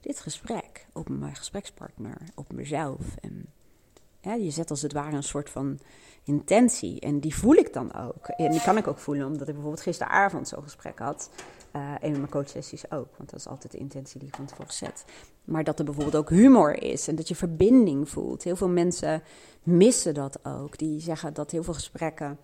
dit 0.00 0.20
gesprek, 0.20 0.86
op 0.92 1.08
mijn 1.08 1.36
gesprekspartner, 1.36 2.18
op 2.34 2.52
mezelf. 2.52 3.16
En 3.16 3.46
ja, 4.24 4.34
je 4.34 4.50
zet 4.50 4.70
als 4.70 4.82
het 4.82 4.92
ware 4.92 5.16
een 5.16 5.22
soort 5.22 5.50
van 5.50 5.78
intentie. 6.24 7.00
En 7.00 7.20
die 7.20 7.34
voel 7.34 7.54
ik 7.54 7.72
dan 7.72 7.94
ook. 7.94 8.26
En 8.26 8.50
die 8.50 8.62
kan 8.62 8.76
ik 8.76 8.86
ook 8.86 8.98
voelen, 8.98 9.26
omdat 9.26 9.48
ik 9.48 9.54
bijvoorbeeld 9.54 9.82
gisteravond 9.82 10.48
zo'n 10.48 10.62
gesprek 10.62 10.98
had. 10.98 11.30
Uh, 11.76 11.90
een 12.00 12.10
van 12.10 12.18
mijn 12.18 12.30
coachsessies 12.30 12.90
ook, 12.90 13.16
want 13.16 13.30
dat 13.30 13.38
is 13.38 13.48
altijd 13.48 13.72
de 13.72 13.78
intentie 13.78 14.18
die 14.18 14.28
ik 14.28 14.36
van 14.36 14.44
tevoren 14.44 14.72
zet. 14.72 15.04
Maar 15.44 15.64
dat 15.64 15.78
er 15.78 15.84
bijvoorbeeld 15.84 16.16
ook 16.16 16.30
humor 16.30 16.82
is 16.82 17.08
en 17.08 17.14
dat 17.14 17.28
je 17.28 17.34
verbinding 17.34 18.08
voelt. 18.08 18.42
Heel 18.42 18.56
veel 18.56 18.68
mensen 18.68 19.22
missen 19.62 20.14
dat 20.14 20.44
ook. 20.44 20.78
Die 20.78 21.00
zeggen 21.00 21.34
dat 21.34 21.50
heel 21.50 21.62
veel 21.62 21.74
gesprekken 21.74 22.38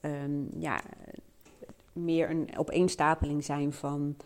um, 0.00 0.48
ja, 0.58 0.80
meer 1.92 2.30
een 2.30 2.48
opeenstapeling 2.56 3.44
zijn 3.44 3.72
van 3.72 4.16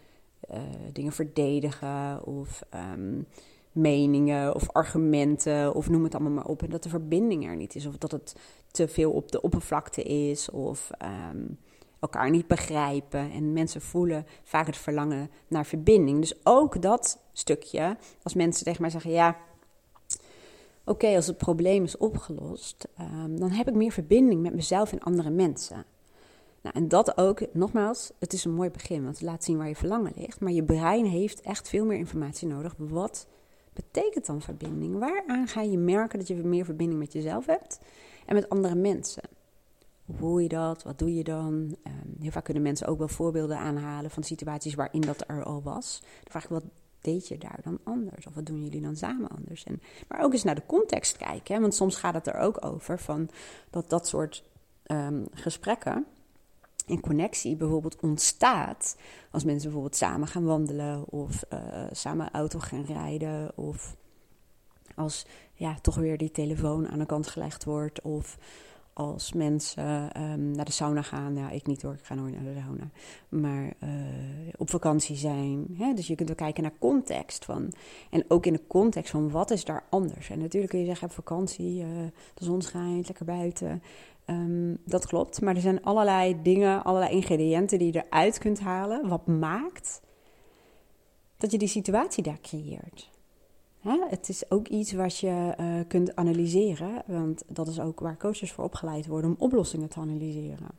uh, 0.50 0.58
dingen 0.92 1.12
verdedigen 1.12 2.24
of 2.24 2.62
um, 2.94 3.26
meningen 3.76 4.54
of 4.54 4.70
argumenten 4.72 5.74
of 5.74 5.88
noem 5.88 6.04
het 6.04 6.14
allemaal 6.14 6.32
maar 6.32 6.46
op. 6.46 6.62
En 6.62 6.70
dat 6.70 6.82
de 6.82 6.88
verbinding 6.88 7.46
er 7.46 7.56
niet 7.56 7.74
is 7.74 7.86
of 7.86 7.96
dat 7.96 8.10
het 8.10 8.34
te 8.70 8.88
veel 8.88 9.10
op 9.10 9.32
de 9.32 9.40
oppervlakte 9.40 10.02
is 10.02 10.50
of 10.50 10.90
um, 11.32 11.58
elkaar 12.00 12.30
niet 12.30 12.46
begrijpen. 12.46 13.30
En 13.30 13.52
mensen 13.52 13.80
voelen 13.80 14.26
vaak 14.42 14.66
het 14.66 14.76
verlangen 14.76 15.30
naar 15.48 15.66
verbinding. 15.66 16.20
Dus 16.20 16.34
ook 16.44 16.82
dat 16.82 17.18
stukje, 17.32 17.96
als 18.22 18.34
mensen 18.34 18.64
tegen 18.64 18.80
mij 18.80 18.90
zeggen: 18.90 19.10
ja. 19.10 19.36
Oké, 20.84 21.06
als 21.06 21.26
het 21.26 21.36
probleem 21.36 21.84
is 21.84 21.96
opgelost, 21.96 22.88
um, 23.00 23.38
dan 23.38 23.50
heb 23.50 23.68
ik 23.68 23.74
meer 23.74 23.92
verbinding 23.92 24.42
met 24.42 24.54
mezelf 24.54 24.92
en 24.92 25.00
andere 25.00 25.30
mensen. 25.30 25.84
Nou, 26.62 26.78
en 26.78 26.88
dat 26.88 27.18
ook, 27.18 27.40
nogmaals, 27.52 28.12
het 28.18 28.32
is 28.32 28.44
een 28.44 28.54
mooi 28.54 28.70
begin, 28.70 29.02
want 29.02 29.18
het 29.18 29.26
laat 29.26 29.44
zien 29.44 29.56
waar 29.56 29.68
je 29.68 29.76
verlangen 29.76 30.12
ligt. 30.16 30.40
Maar 30.40 30.52
je 30.52 30.64
brein 30.64 31.04
heeft 31.06 31.40
echt 31.40 31.68
veel 31.68 31.84
meer 31.84 31.98
informatie 31.98 32.48
nodig. 32.48 32.74
Wat 32.78 33.26
betekent 33.76 34.26
dan 34.26 34.42
verbinding? 34.42 34.98
Waaraan 34.98 35.48
ga 35.48 35.60
je 35.60 35.78
merken 35.78 36.18
dat 36.18 36.28
je 36.28 36.34
meer 36.34 36.64
verbinding 36.64 37.00
met 37.00 37.12
jezelf 37.12 37.46
hebt 37.46 37.80
en 38.26 38.34
met 38.34 38.48
andere 38.48 38.74
mensen? 38.74 39.22
Hoe 40.04 40.16
voel 40.16 40.38
je 40.38 40.48
dat? 40.48 40.82
Wat 40.82 40.98
doe 40.98 41.14
je 41.14 41.24
dan? 41.24 41.76
Um, 41.86 42.16
heel 42.20 42.30
vaak 42.30 42.44
kunnen 42.44 42.62
mensen 42.62 42.86
ook 42.86 42.98
wel 42.98 43.08
voorbeelden 43.08 43.58
aanhalen 43.58 44.10
van 44.10 44.22
situaties 44.22 44.74
waarin 44.74 45.00
dat 45.00 45.24
er 45.26 45.44
al 45.44 45.62
was. 45.62 45.98
Dan 46.00 46.30
vraag 46.30 46.44
ik, 46.44 46.50
wat 46.50 46.64
deed 47.00 47.28
je 47.28 47.38
daar 47.38 47.60
dan 47.62 47.78
anders? 47.84 48.26
Of 48.26 48.34
wat 48.34 48.46
doen 48.46 48.62
jullie 48.62 48.80
dan 48.80 48.96
samen 48.96 49.28
anders? 49.28 49.64
En, 49.64 49.80
maar 50.08 50.20
ook 50.20 50.32
eens 50.32 50.44
naar 50.44 50.54
de 50.54 50.66
context 50.66 51.16
kijken, 51.16 51.54
hè? 51.54 51.60
want 51.60 51.74
soms 51.74 51.96
gaat 51.96 52.14
het 52.14 52.26
er 52.26 52.38
ook 52.38 52.64
over 52.64 52.98
van 52.98 53.28
dat 53.70 53.90
dat 53.90 54.08
soort 54.08 54.44
um, 54.86 55.26
gesprekken 55.32 56.06
en 56.86 57.00
connectie 57.00 57.56
bijvoorbeeld 57.56 58.00
ontstaat 58.00 58.96
als 59.30 59.44
mensen 59.44 59.64
bijvoorbeeld 59.64 59.96
samen 59.96 60.28
gaan 60.28 60.44
wandelen 60.44 61.04
of 61.08 61.44
uh, 61.52 61.58
samen 61.90 62.30
auto 62.30 62.58
gaan 62.58 62.84
rijden 62.84 63.56
of 63.56 63.96
als 64.94 65.26
ja, 65.54 65.74
toch 65.80 65.94
weer 65.94 66.18
die 66.18 66.30
telefoon 66.30 66.88
aan 66.88 66.98
de 66.98 67.06
kant 67.06 67.26
gelegd 67.26 67.64
wordt 67.64 68.02
of 68.02 68.38
als 68.96 69.32
mensen 69.32 70.22
um, 70.22 70.50
naar 70.50 70.64
de 70.64 70.72
sauna 70.72 71.02
gaan. 71.02 71.36
Ja, 71.36 71.50
ik 71.50 71.66
niet 71.66 71.82
hoor, 71.82 71.92
ik 71.92 72.04
ga 72.04 72.14
nooit 72.14 72.34
naar 72.34 72.54
de 72.54 72.60
sauna. 72.60 72.90
Maar 73.28 73.64
uh, 73.64 73.90
op 74.56 74.70
vakantie 74.70 75.16
zijn. 75.16 75.66
Hè? 75.78 75.94
Dus 75.94 76.06
je 76.06 76.14
kunt 76.14 76.30
ook 76.30 76.36
kijken 76.36 76.62
naar 76.62 76.78
context 76.78 77.44
van. 77.44 77.72
En 78.10 78.24
ook 78.28 78.46
in 78.46 78.52
de 78.52 78.66
context 78.66 79.10
van 79.10 79.30
wat 79.30 79.50
is 79.50 79.64
daar 79.64 79.84
anders. 79.90 80.30
En 80.30 80.38
natuurlijk 80.38 80.72
kun 80.72 80.80
je 80.80 80.86
zeggen, 80.86 81.08
op 81.08 81.14
vakantie, 81.14 81.82
uh, 81.82 81.88
de 82.34 82.44
zon 82.44 82.62
schijnt, 82.62 83.06
lekker 83.06 83.26
buiten. 83.26 83.82
Um, 84.26 84.78
dat 84.84 85.06
klopt. 85.06 85.40
Maar 85.40 85.54
er 85.54 85.60
zijn 85.60 85.82
allerlei 85.82 86.42
dingen, 86.42 86.84
allerlei 86.84 87.12
ingrediënten 87.12 87.78
die 87.78 87.92
je 87.92 88.04
eruit 88.06 88.38
kunt 88.38 88.60
halen. 88.60 89.08
Wat 89.08 89.26
maakt 89.26 90.00
dat 91.36 91.50
je 91.50 91.58
die 91.58 91.68
situatie 91.68 92.22
daar 92.22 92.40
creëert. 92.40 93.10
Hè? 93.80 93.98
Het 94.08 94.28
is 94.28 94.50
ook 94.50 94.68
iets 94.68 94.92
wat 94.92 95.18
je 95.18 95.54
uh, 95.60 95.80
kunt 95.88 96.16
analyseren. 96.16 97.02
Want 97.06 97.42
dat 97.46 97.68
is 97.68 97.80
ook 97.80 98.00
waar 98.00 98.16
coaches 98.16 98.52
voor 98.52 98.64
opgeleid 98.64 99.06
worden 99.06 99.30
om 99.30 99.36
oplossingen 99.38 99.88
te 99.88 100.00
analyseren. 100.00 100.70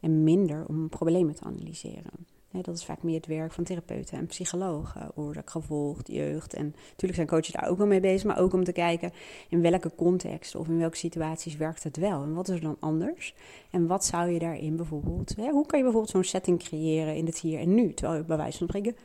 En 0.00 0.22
minder 0.22 0.66
om 0.66 0.88
problemen 0.88 1.34
te 1.34 1.44
analyseren 1.44 2.26
dat 2.60 2.76
is 2.76 2.84
vaak 2.84 3.02
meer 3.02 3.16
het 3.16 3.26
werk 3.26 3.52
van 3.52 3.64
therapeuten 3.64 4.18
en 4.18 4.26
psychologen, 4.26 5.10
oorzaak, 5.14 5.50
gevolg, 5.50 5.98
jeugd. 6.04 6.54
En 6.54 6.74
natuurlijk 6.90 7.14
zijn 7.14 7.26
coaches 7.26 7.52
daar 7.52 7.68
ook 7.68 7.78
wel 7.78 7.86
mee 7.86 8.00
bezig, 8.00 8.24
maar 8.24 8.38
ook 8.38 8.52
om 8.52 8.64
te 8.64 8.72
kijken 8.72 9.12
in 9.48 9.60
welke 9.60 9.94
context 9.94 10.54
of 10.54 10.68
in 10.68 10.78
welke 10.78 10.96
situaties 10.96 11.56
werkt 11.56 11.82
het 11.82 11.96
wel. 11.96 12.22
En 12.22 12.34
wat 12.34 12.48
is 12.48 12.54
er 12.54 12.60
dan 12.60 12.76
anders? 12.80 13.34
En 13.70 13.86
wat 13.86 14.04
zou 14.04 14.30
je 14.30 14.38
daarin 14.38 14.76
bijvoorbeeld, 14.76 15.36
hè, 15.36 15.50
hoe 15.50 15.66
kan 15.66 15.78
je 15.78 15.84
bijvoorbeeld 15.84 16.12
zo'n 16.12 16.24
setting 16.24 16.58
creëren 16.58 17.16
in 17.16 17.26
het 17.26 17.38
hier 17.38 17.60
en 17.60 17.74
nu, 17.74 17.94
terwijl 17.94 18.18
je 18.18 18.26
bij 18.26 18.36
wijze 18.36 18.58
van 18.58 18.68
spreken 18.68 18.96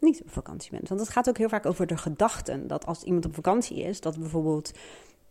niet 0.00 0.22
op 0.22 0.30
vakantie 0.30 0.70
bent. 0.70 0.88
Want 0.88 1.00
het 1.00 1.08
gaat 1.08 1.28
ook 1.28 1.38
heel 1.38 1.48
vaak 1.48 1.66
over 1.66 1.86
de 1.86 1.96
gedachten, 1.96 2.66
dat 2.66 2.86
als 2.86 3.02
iemand 3.02 3.26
op 3.26 3.34
vakantie 3.34 3.82
is, 3.82 4.00
dat 4.00 4.18
bijvoorbeeld 4.18 4.72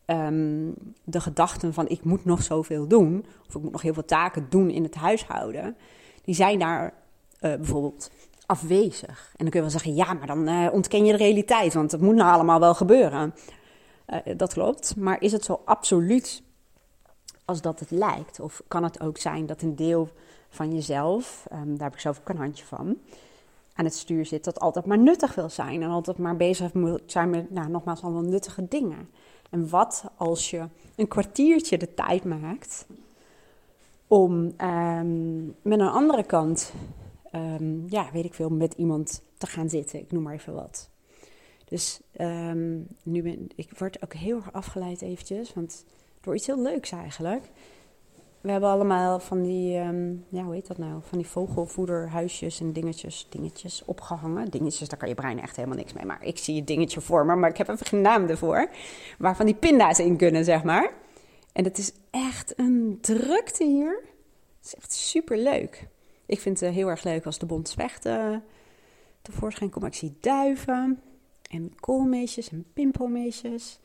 um, 0.05 0.73
de 1.03 1.21
gedachten 1.21 1.73
van 1.73 1.87
ik 1.87 2.03
moet 2.03 2.25
nog 2.25 2.43
zoveel 2.43 2.87
doen, 2.87 3.25
of 3.47 3.55
ik 3.55 3.61
moet 3.61 3.71
nog 3.71 3.81
heel 3.81 3.93
veel 3.93 4.05
taken 4.05 4.45
doen 4.49 4.69
in 4.69 4.83
het 4.83 4.95
huishouden, 4.95 5.75
die 6.23 6.35
zijn 6.35 6.59
daar 6.59 6.93
uh, 7.41 7.56
bijvoorbeeld 7.56 8.12
afwezig. 8.46 9.34
En 9.36 9.38
dan 9.38 9.50
kun 9.50 9.63
je 9.63 9.70
wel 9.70 9.79
zeggen, 9.79 9.96
ja, 9.96 10.13
maar 10.13 10.27
dan 10.27 10.50
uh, 10.50 10.74
ontken 10.74 11.06
je 11.06 11.12
de 11.12 11.17
realiteit, 11.17 11.74
want 11.74 11.91
het 11.91 12.01
moet 12.01 12.15
nou 12.15 12.34
allemaal 12.34 12.60
wel 12.60 12.75
gebeuren. 12.75 13.34
Uh, 14.08 14.38
dat 14.38 14.53
klopt, 14.53 14.96
maar 14.96 15.22
is 15.22 15.32
het 15.32 15.44
zo 15.44 15.62
absoluut 15.65 16.44
als 17.46 17.62
dat 17.62 17.79
het 17.79 17.91
lijkt? 17.91 18.39
Of 18.39 18.62
kan 18.67 18.84
het 18.84 19.01
ook 19.01 19.17
zijn 19.17 19.46
dat 19.46 19.62
een 19.62 19.75
deel 19.75 20.10
van 20.50 20.74
jezelf, 20.74 21.48
um, 21.53 21.77
daar 21.77 21.88
heb 21.88 21.94
ik 21.94 22.00
zelf 22.00 22.20
ook 22.20 22.29
een 22.29 22.38
handje 22.38 22.65
van, 22.65 22.98
aan 23.74 23.86
het 23.86 23.96
stuur 23.96 24.25
zit 24.25 24.44
dat 24.44 24.60
altijd 24.60 24.86
maar 24.86 24.98
nuttig 24.98 25.36
wil 25.36 25.50
zijn 25.50 25.84
en 25.84 25.89
altijd 25.89 26.17
maar 26.17 26.36
bezig 26.36 26.74
moet 26.74 27.01
zijn 27.06 27.29
met, 27.29 27.51
nou, 27.51 27.70
nogmaals, 27.70 28.01
allemaal 28.01 28.22
nuttige 28.22 28.67
dingen. 28.67 29.10
En 29.50 29.70
wat 29.70 30.03
als 30.17 30.50
je 30.50 30.67
een 30.96 31.08
kwartiertje 31.08 31.77
de 31.77 31.94
tijd 31.94 32.24
maakt 32.24 32.86
om 34.08 34.53
um, 34.62 35.56
met 35.62 35.79
een 35.79 35.88
andere 35.88 36.24
kant 36.24 36.74
um, 37.31 37.86
ja, 37.89 38.10
weet 38.12 38.25
ik 38.25 38.34
veel, 38.34 38.50
met 38.50 38.74
iemand 38.74 39.22
te 39.38 39.48
gaan 39.48 39.69
zitten. 39.69 40.00
Ik 40.00 40.12
noem 40.12 40.24
maar 40.24 40.34
even 40.34 40.53
wat. 40.53 40.89
Dus 41.65 42.00
um, 42.17 42.88
nu 43.03 43.22
ben 43.22 43.48
ik 43.55 43.69
word 43.77 44.03
ook 44.03 44.13
heel 44.13 44.36
erg 44.36 44.53
afgeleid 44.53 45.01
eventjes, 45.01 45.53
want 45.53 45.86
door 46.22 46.36
iets 46.36 46.46
heel 46.46 46.62
leuks 46.62 46.91
eigenlijk. 46.91 47.43
We 48.41 48.51
hebben 48.51 48.69
allemaal 48.69 49.19
van 49.19 49.43
die, 49.43 49.77
um, 49.77 50.25
ja, 50.29 50.43
hoe 50.43 50.53
heet 50.53 50.67
dat 50.67 50.77
nou? 50.77 51.00
Van 51.01 51.17
die 51.17 51.27
vogelvoederhuisjes 51.27 52.60
en 52.60 52.74
dingetjes, 52.74 53.27
dingetjes 53.29 53.84
opgehangen. 53.86 54.50
Dingetjes, 54.50 54.89
daar 54.89 55.00
kan 55.00 55.10
je 55.10 55.15
brein 55.15 55.41
echt 55.41 55.55
helemaal 55.55 55.77
niks 55.77 55.93
mee. 55.93 56.05
Maar 56.05 56.24
ik 56.24 56.38
zie 56.38 56.55
het 56.55 56.67
dingetje 56.67 57.01
voor 57.01 57.25
me, 57.25 57.36
maar 57.36 57.50
ik 57.50 57.57
heb 57.57 57.67
even 57.67 57.86
geen 57.86 58.01
naam 58.01 58.27
ervoor. 58.27 58.69
Waarvan 59.17 59.46
die 59.46 59.55
pinda's 59.55 60.00
in 60.00 60.17
kunnen, 60.17 60.46
zeg 60.46 60.63
maar. 60.63 60.91
En 61.53 61.63
het 61.63 61.77
is 61.77 61.91
echt 62.12 62.60
een 62.60 62.98
drukte 63.01 63.63
hier. 63.63 64.03
Het 64.57 64.65
is 64.65 64.75
echt 64.75 64.93
super 64.93 65.38
leuk. 65.38 65.88
Ik 66.27 66.39
vind 66.39 66.60
het 66.60 66.74
heel 66.74 66.88
erg 66.88 67.03
leuk 67.03 67.25
als 67.25 67.39
de 67.39 67.46
bont 67.46 67.69
spechten 67.69 68.43
tevoorschijn 69.22 69.69
komen. 69.69 69.89
Ik 69.89 69.96
zie 69.96 70.17
duiven 70.19 71.01
en 71.50 71.75
koolmeesjes 71.79 72.50
en 72.50 72.65
pimpelmeesjes. 72.74 73.79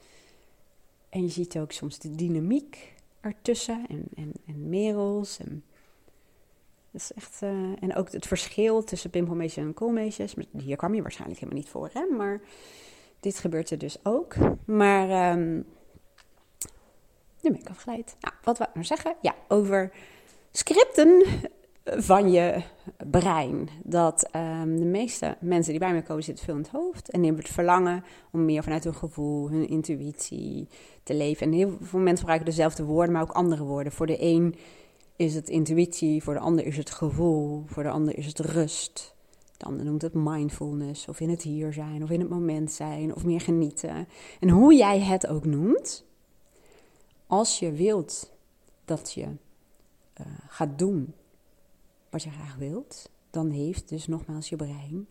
En 1.08 1.22
je 1.22 1.28
ziet 1.28 1.58
ook 1.58 1.72
soms 1.72 1.98
de 1.98 2.14
dynamiek 2.14 2.94
ertussen 3.20 3.84
en, 3.88 4.04
en, 4.14 4.32
en 4.46 4.68
merels. 4.68 5.38
En, 5.38 5.64
dat 6.90 7.00
is 7.00 7.12
echt, 7.12 7.42
uh, 7.42 7.50
en 7.80 7.94
ook 7.94 8.12
het 8.12 8.26
verschil 8.26 8.84
tussen 8.84 9.10
pimpelmeesjes 9.10 9.64
en 9.64 9.74
koolmeesjes. 9.74 10.34
Hier 10.58 10.76
kwam 10.76 10.94
je 10.94 11.02
waarschijnlijk 11.02 11.40
helemaal 11.40 11.62
niet 11.62 11.70
voor, 11.70 11.90
hè? 11.92 12.04
maar 12.16 12.40
dit 13.20 13.38
gebeurt 13.38 13.70
er 13.70 13.78
dus 13.78 14.04
ook. 14.04 14.36
Maar 14.64 15.32
um, 15.32 15.66
nu 17.40 17.50
ben 17.50 17.60
ik 17.60 17.68
afgeleid. 17.68 18.16
Nou, 18.20 18.34
wat 18.42 18.60
ik 18.60 18.74
nou 18.74 18.86
zeggen? 18.86 19.16
Ja, 19.20 19.34
over 19.48 19.92
scripten 20.52 21.24
van 21.84 22.30
je 22.30 22.62
brein. 23.10 23.68
Dat 23.82 24.30
um, 24.36 24.78
de 24.78 24.84
meeste 24.84 25.36
mensen 25.40 25.70
die 25.70 25.80
bij 25.80 25.92
me 25.92 26.02
komen 26.02 26.24
zitten 26.24 26.44
veel 26.44 26.54
in 26.54 26.60
het 26.60 26.70
hoofd. 26.70 27.10
En 27.10 27.18
die 27.18 27.26
hebben 27.26 27.44
het 27.44 27.54
verlangen 27.54 28.04
om 28.32 28.44
meer 28.44 28.62
vanuit 28.62 28.84
hun 28.84 28.94
gevoel, 28.94 29.50
hun 29.50 29.68
intuïtie 29.68 30.68
te 31.02 31.14
leven. 31.14 31.46
En 31.46 31.52
heel 31.52 31.76
veel 31.80 31.98
mensen 31.98 32.18
gebruiken 32.18 32.50
dezelfde 32.50 32.84
woorden, 32.84 33.12
maar 33.12 33.22
ook 33.22 33.32
andere 33.32 33.64
woorden. 33.64 33.92
Voor 33.92 34.06
de 34.06 34.22
een 34.22 34.54
is 35.16 35.34
het 35.34 35.48
intuïtie, 35.48 36.22
voor 36.22 36.34
de 36.34 36.40
ander 36.40 36.66
is 36.66 36.76
het 36.76 36.90
gevoel, 36.90 37.62
voor 37.66 37.82
de 37.82 37.90
ander 37.90 38.18
is 38.18 38.26
het 38.26 38.38
rust. 38.38 39.14
De 39.56 39.64
ander 39.64 39.84
noemt 39.84 40.02
het 40.02 40.14
mindfulness, 40.14 41.08
of 41.08 41.20
in 41.20 41.30
het 41.30 41.42
hier 41.42 41.72
zijn, 41.72 42.02
of 42.02 42.10
in 42.10 42.20
het 42.20 42.28
moment 42.28 42.72
zijn, 42.72 43.14
of 43.14 43.24
meer 43.24 43.40
genieten. 43.40 44.08
En 44.40 44.48
hoe 44.48 44.74
jij 44.74 45.00
het 45.00 45.26
ook 45.26 45.44
noemt, 45.44 46.04
als 47.26 47.58
je 47.58 47.72
wilt 47.72 48.32
dat 48.84 49.12
je 49.12 49.22
uh, 50.20 50.26
gaat 50.48 50.78
doen 50.78 51.14
wat 52.12 52.22
je 52.22 52.30
graag 52.30 52.56
wilt, 52.56 53.10
dan 53.30 53.50
heeft 53.50 53.88
dus 53.88 54.06
nogmaals 54.06 54.48
je 54.48 54.56
brein 54.56 55.06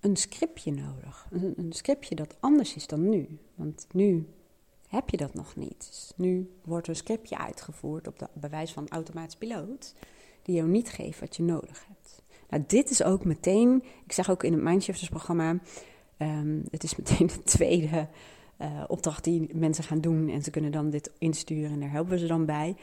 een 0.00 0.16
scriptje 0.16 0.72
nodig. 0.72 1.26
Een, 1.30 1.54
een 1.56 1.72
scriptje 1.72 2.14
dat 2.14 2.36
anders 2.40 2.74
is 2.74 2.86
dan 2.86 3.08
nu. 3.08 3.38
Want 3.54 3.86
nu 3.92 4.26
heb 4.88 5.08
je 5.08 5.16
dat 5.16 5.34
nog 5.34 5.56
niet. 5.56 5.78
Dus 5.78 6.12
nu 6.16 6.50
wordt 6.64 6.88
een 6.88 6.96
scriptje 6.96 7.38
uitgevoerd 7.38 8.06
op 8.06 8.18
de 8.18 8.28
bewijs 8.32 8.72
van 8.72 8.88
automatisch 8.88 9.36
piloot, 9.36 9.94
die 10.42 10.54
jou 10.54 10.68
niet 10.68 10.88
geeft 10.88 11.20
wat 11.20 11.36
je 11.36 11.42
nodig 11.42 11.84
hebt. 11.88 12.22
Nou, 12.48 12.64
dit 12.66 12.90
is 12.90 13.02
ook 13.02 13.24
meteen, 13.24 13.82
ik 14.04 14.12
zeg 14.12 14.30
ook 14.30 14.42
in 14.42 14.52
het 14.52 14.62
Mindshifters 14.62 15.08
programma, 15.08 15.58
um, 16.18 16.62
het 16.70 16.82
is 16.82 16.96
meteen 16.96 17.26
de 17.26 17.42
tweede 17.42 18.08
uh, 18.60 18.84
opdracht 18.88 19.24
die 19.24 19.54
mensen 19.54 19.84
gaan 19.84 20.00
doen. 20.00 20.28
En 20.28 20.42
ze 20.42 20.50
kunnen 20.50 20.72
dan 20.72 20.90
dit 20.90 21.10
insturen 21.18 21.70
en 21.70 21.80
daar 21.80 21.90
helpen 21.90 22.12
we 22.12 22.18
ze 22.18 22.26
dan 22.26 22.46
bij. 22.46 22.76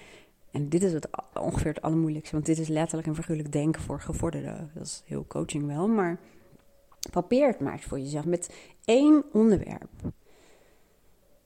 En 0.52 0.70
dit 0.70 0.84
is 0.84 0.94
het 0.94 1.08
ongeveer 1.34 1.74
het 1.74 1.82
allermoeilijkste, 1.82 2.36
want 2.36 2.46
dit 2.46 2.60
is 2.60 2.68
letterlijk 2.68 3.08
een 3.08 3.16
figuurlijk 3.16 3.52
denken 3.52 3.82
voor 3.82 4.02
gevorderden. 4.02 4.72
Dat 4.74 4.86
is 4.86 5.04
heel 5.06 5.26
coaching 5.28 5.66
wel, 5.66 5.88
maar 5.88 6.20
probeer 7.12 7.48
het 7.48 7.60
eens 7.60 7.84
voor 7.84 8.00
jezelf 8.00 8.26
met 8.26 8.56
één 8.86 9.24
onderwerp. 9.34 9.90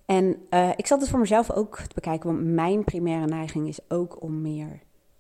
En 0.05 0.37
uh, 0.49 0.69
ik 0.75 0.87
zat 0.87 1.01
het 1.01 1.09
voor 1.09 1.19
mezelf 1.19 1.51
ook 1.51 1.77
te 1.77 1.93
bekijken, 1.93 2.29
want 2.33 2.45
mijn 2.45 2.83
primaire 2.83 3.25
neiging 3.25 3.67
is 3.67 3.79
ook 3.87 4.21
om 4.21 4.41
meer 4.41 4.79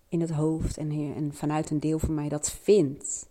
in 0.09 0.21
het 0.21 0.31
hoofd 0.31 0.77
en, 0.77 0.91
en 0.91 1.33
vanuit 1.33 1.69
een 1.69 1.79
deel 1.79 1.99
van 1.99 2.13
mij 2.13 2.29
dat 2.29 2.51
vindt 2.51 3.29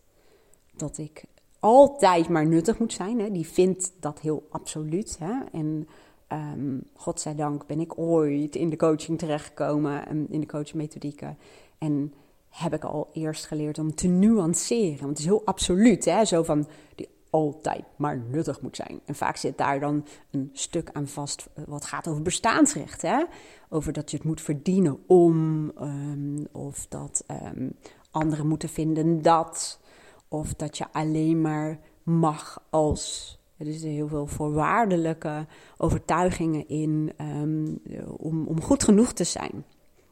dat 0.77 0.99
ik 0.99 1.25
altijd 1.61 2.29
maar 2.29 2.47
nuttig 2.47 2.79
moet 2.79 2.93
zijn. 2.93 3.19
Hè. 3.19 3.31
Die 3.31 3.47
vindt 3.47 3.93
dat 4.01 4.21
heel 4.21 4.47
absoluut. 4.51 5.17
Hè. 5.19 5.33
En 5.53 5.89
um, 6.33 6.83
godzijdank 6.95 7.67
ben 7.67 7.81
ik 7.81 7.99
ooit 7.99 8.57
in 8.57 8.71
de 8.71 8.77
coaching 8.77 9.19
terechtgekomen, 9.19 10.29
in 10.31 10.41
de 10.41 10.47
coachmethodieken. 10.47 11.39
En 11.79 12.15
heb 12.49 12.75
ik 12.75 12.85
al 12.85 13.09
eerst 13.13 13.47
geleerd 13.47 13.79
om 13.79 13.95
te 13.95 14.07
nuanceren. 14.07 14.99
Want 14.99 15.09
het 15.09 15.19
is 15.19 15.25
heel 15.25 15.45
absoluut, 15.45 16.05
hè? 16.05 16.25
zo 16.25 16.43
van 16.43 16.69
die 16.95 17.09
altijd 17.31 17.85
maar 17.97 18.19
nuttig 18.19 18.61
moet 18.61 18.77
zijn. 18.77 19.01
En 19.05 19.15
vaak 19.15 19.37
zit 19.37 19.59
daar 19.59 19.81
dan 19.81 20.05
een 20.31 20.51
stuk 20.53 20.91
aan 20.93 21.09
vast 21.09 21.49
eh, 21.55 21.65
wat 21.67 21.85
gaat 21.85 22.09
over 22.09 22.23
bestaansrecht. 22.23 23.03
Hè? 23.03 23.25
Over 23.69 23.93
dat 23.93 24.11
je 24.11 24.17
het 24.17 24.27
moet 24.27 24.41
verdienen 24.41 24.99
om, 25.07 25.65
um, 25.81 26.47
of 26.53 26.87
dat 26.89 27.25
um, 27.55 27.73
anderen 28.11 28.47
moeten 28.47 28.69
vinden 28.69 29.23
dat, 29.23 29.81
of 30.29 30.55
dat 30.55 30.79
je 30.79 30.85
alleen 30.93 31.41
maar 31.41 31.79
mag 32.03 32.63
als. 32.71 33.37
Er 33.67 33.73
zitten 33.73 33.91
heel 33.91 34.09
veel 34.09 34.27
voorwaardelijke 34.27 35.47
overtuigingen 35.77 36.69
in 36.69 37.13
um, 37.21 37.81
om, 38.17 38.47
om 38.47 38.63
goed 38.63 38.85
genoeg 38.85 39.13
te 39.13 39.25
zijn. 39.25 39.65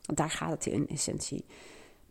Want 0.04 0.18
daar 0.18 0.30
gaat 0.30 0.50
het 0.50 0.66
in 0.66 0.88
essentie 0.88 1.44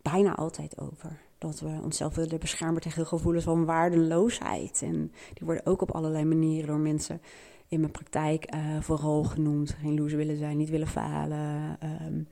bijna 0.02 0.34
altijd 0.34 0.80
over. 0.80 1.18
Dat 1.38 1.60
we 1.60 1.78
onszelf 1.82 2.14
willen 2.14 2.38
beschermen 2.38 2.80
tegen 2.80 3.06
gevoelens 3.06 3.44
van 3.44 3.64
waardeloosheid. 3.64 4.82
En 4.82 5.12
die 5.34 5.46
worden 5.46 5.66
ook 5.66 5.82
op 5.82 5.90
allerlei 5.90 6.24
manieren 6.24 6.66
door 6.66 6.78
mensen 6.78 7.20
in 7.68 7.80
mijn 7.80 7.92
praktijk 7.92 8.54
uh, 8.54 8.80
vooral 8.80 9.24
genoemd. 9.24 9.76
Geen 9.80 9.98
loser 9.98 10.16
willen 10.18 10.36
zijn, 10.36 10.56
niet 10.56 10.70
willen 10.70 10.86
falen. 10.86 11.78
Um, 12.06 12.28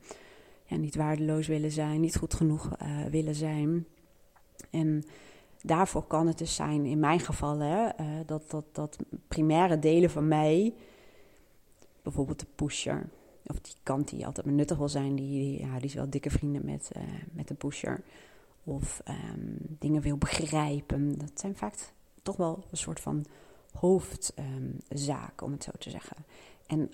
ja, 0.65 0.75
niet 0.75 0.95
waardeloos 0.95 1.47
willen 1.47 1.71
zijn, 1.71 2.01
niet 2.01 2.15
goed 2.15 2.33
genoeg 2.33 2.69
uh, 2.81 3.05
willen 3.05 3.35
zijn. 3.35 3.85
En 4.69 5.03
daarvoor 5.61 6.03
kan 6.03 6.27
het 6.27 6.37
dus 6.37 6.55
zijn, 6.55 6.85
in 6.85 6.99
mijn 6.99 7.19
geval, 7.19 7.59
hè, 7.59 7.85
uh, 7.85 8.19
dat, 8.25 8.49
dat, 8.49 8.65
dat 8.71 8.97
primaire 9.27 9.79
delen 9.79 10.09
van 10.09 10.27
mij, 10.27 10.73
bijvoorbeeld 12.01 12.39
de 12.39 12.47
pusher, 12.55 13.09
of 13.45 13.59
die 13.59 13.75
kant 13.83 14.09
die 14.09 14.25
altijd 14.25 14.45
maar 14.45 14.55
nuttig 14.55 14.77
wil 14.77 14.89
zijn, 14.89 15.15
die, 15.15 15.59
ja, 15.59 15.75
die 15.75 15.85
is 15.85 15.93
wel 15.93 16.09
dikke 16.09 16.29
vrienden 16.29 16.65
met, 16.65 16.91
uh, 16.97 17.03
met 17.31 17.47
de 17.47 17.53
pusher. 17.53 18.03
Of 18.63 19.01
um, 19.07 19.57
dingen 19.79 20.01
wil 20.01 20.17
begrijpen. 20.17 21.17
Dat 21.17 21.31
zijn 21.33 21.55
vaak 21.55 21.73
toch 22.23 22.35
wel 22.35 22.63
een 22.71 22.77
soort 22.77 22.99
van 22.99 23.25
hoofdzaak, 23.73 25.41
om 25.41 25.51
het 25.51 25.63
zo 25.63 25.71
te 25.79 25.89
zeggen. 25.89 26.17
En 26.67 26.91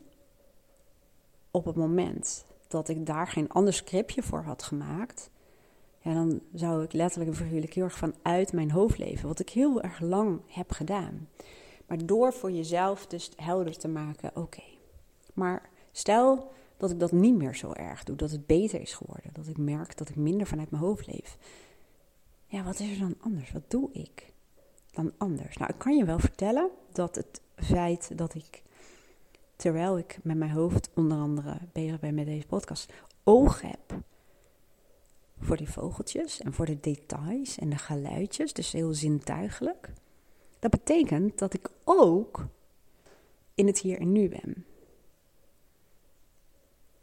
op 1.52 1.66
het 1.66 1.76
moment 1.76 2.46
dat 2.68 2.90
ik 2.90 3.06
daar 3.06 3.28
geen 3.28 3.50
ander 3.50 3.74
scriptje 3.74 4.24
voor 4.24 4.44
had 4.44 4.64
gemaakt, 4.64 5.30
ja, 6.06 6.14
dan 6.14 6.42
zou 6.54 6.84
ik 6.84 6.94
letterlijk 6.94 7.32
en 7.32 7.38
figuurlijk 7.38 7.74
heel 7.74 7.84
erg 7.84 7.98
vanuit 7.98 8.54
mijn 8.54 8.72
hoofd 8.72 8.98
leven. 8.98 9.28
Wat 9.28 9.40
ik 9.40 9.50
heel 9.50 9.82
erg 9.82 10.00
lang 10.00 10.42
heb 10.48 10.72
gedaan. 10.72 11.30
Maar 11.88 12.06
door 12.06 12.34
voor 12.34 12.52
jezelf 12.52 13.08
dus 13.08 13.32
helder 13.36 13.78
te 13.78 13.88
maken, 13.88 14.32
oké. 14.36 14.64
Maar 15.34 15.70
Stel 15.96 16.52
dat 16.78 16.92
ik 16.92 17.00
dat 17.00 17.12
niet 17.12 17.36
meer 17.36 17.56
zo 17.56 17.72
erg 17.72 18.04
doe, 18.04 18.16
dat 18.16 18.32
het 18.32 18.46
beter 18.46 18.82
is 18.82 18.94
geworden, 18.94 19.30
dat 19.34 19.48
ik 19.48 19.58
merk 19.58 19.98
dat 19.98 20.10
ik 20.10 20.16
minder 20.16 20.48
vanuit 20.48 20.72
mijn 20.72 20.84
hoofd 20.84 21.08
leef. 21.08 21.38
Ja, 22.48 22.64
wat 22.64 22.80
is 22.80 22.92
er 22.92 23.00
dan 23.00 23.16
anders? 23.20 23.52
Wat 23.52 23.72
doe 23.72 23.90
ik 23.92 24.34
dan 24.92 25.12
anders? 25.18 25.58
Nou, 25.58 25.72
ik 25.72 25.78
kan 25.78 25.98
je 25.98 26.06
wel 26.06 26.20
vertellen 26.20 26.70
dat 26.92 27.16
het 27.16 27.42
feit 27.56 28.18
dat 28.18 28.36
ik, 28.36 28.64
terwijl 29.56 29.98
ik 29.98 30.20
met 30.24 30.38
mijn 30.38 30.52
hoofd 30.52 30.90
onder 30.96 31.18
andere 31.18 31.58
bezig 31.72 32.00
ben 32.00 32.14
met 32.16 32.26
deze 32.26 32.48
podcast, 32.48 32.94
oog 33.24 33.62
heb 33.62 34.04
voor 35.40 35.58
die 35.58 35.70
vogeltjes 35.70 36.42
en 36.42 36.54
voor 36.54 36.66
de 36.66 36.80
details 36.80 37.58
en 37.58 37.70
de 37.70 37.78
geluidjes, 37.78 38.54
dus 38.54 38.72
heel 38.72 38.94
zintuigelijk. 38.94 39.94
Dat 40.60 40.72
betekent 40.72 41.38
dat 41.40 41.54
ik 41.54 41.70
ook 41.84 42.48
in 43.56 43.68
het 43.68 43.80
hier 43.80 44.00
en 44.00 44.12
nu 44.12 44.30
ben. 44.30 44.66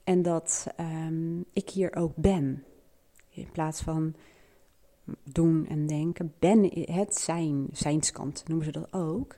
En 0.05 0.23
dat 0.23 0.67
um, 0.81 1.45
ik 1.53 1.71
hier 1.71 1.95
ook 1.97 2.17
ben. 2.17 2.65
In 3.29 3.51
plaats 3.53 3.81
van 3.81 4.15
doen 5.25 5.67
en 5.69 5.87
denken, 5.87 6.35
ben 6.39 6.65
het 6.93 7.15
zijn, 7.15 7.69
zijnskant 7.73 8.49
noemen 8.49 8.67
ze 8.67 8.73
dat 8.73 8.93
ook. 8.93 9.37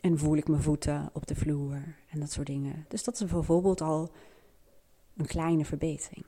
En 0.00 0.18
voel 0.18 0.36
ik 0.36 0.48
mijn 0.48 0.62
voeten 0.62 1.10
op 1.12 1.26
de 1.26 1.34
vloer 1.34 1.96
en 2.10 2.20
dat 2.20 2.30
soort 2.30 2.46
dingen. 2.46 2.84
Dus 2.88 3.04
dat 3.04 3.20
is 3.20 3.30
bijvoorbeeld 3.30 3.80
al 3.80 4.10
een 5.16 5.26
kleine 5.26 5.64
verbetering. 5.64 6.24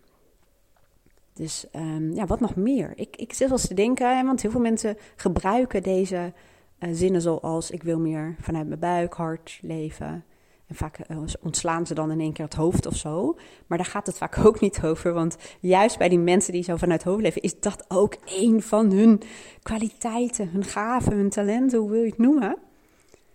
Dus 1.33 1.67
um, 1.77 2.15
ja, 2.15 2.27
wat 2.27 2.41
nog 2.41 2.57
meer? 2.57 2.93
Ik, 2.95 3.17
ik 3.17 3.33
zit 3.33 3.49
wel 3.49 3.59
eens 3.59 3.67
te 3.67 3.75
denken, 3.75 4.27
want 4.27 4.43
heel 4.43 4.51
veel 4.51 4.61
mensen 4.61 4.97
gebruiken 5.17 5.83
deze 5.83 6.33
uh, 6.79 6.91
zinnen 6.93 7.21
zoals 7.21 7.71
ik 7.71 7.83
wil 7.83 7.99
meer 7.99 8.37
vanuit 8.41 8.67
mijn 8.67 8.81
buik, 8.81 9.15
hart 9.15 9.59
leven. 9.63 10.25
En 10.67 10.75
vaak 10.75 10.99
eh, 10.99 11.17
ontslaan 11.41 11.87
ze 11.87 11.95
dan 11.95 12.11
in 12.11 12.21
één 12.21 12.33
keer 12.33 12.45
het 12.45 12.55
hoofd 12.55 12.87
of 12.87 12.97
zo. 12.97 13.37
Maar 13.67 13.79
daar 13.79 13.87
gaat 13.87 14.07
het 14.07 14.19
vaak 14.19 14.39
ook 14.47 14.61
niet 14.61 14.83
over. 14.83 15.13
Want 15.13 15.37
juist 15.61 15.99
bij 15.99 16.09
die 16.09 16.19
mensen 16.19 16.53
die 16.53 16.63
zo 16.63 16.77
vanuit 16.77 17.03
hoofd 17.03 17.23
leven, 17.23 17.43
is 17.43 17.61
dat 17.61 17.85
ook 17.89 18.17
een 18.25 18.63
van 18.63 18.91
hun 18.91 19.21
kwaliteiten, 19.63 20.49
hun 20.49 20.65
gaven, 20.65 21.17
hun 21.17 21.31
talenten, 21.31 21.79
hoe 21.79 21.91
wil 21.91 22.01
je 22.01 22.09
het 22.09 22.19
noemen? 22.19 22.57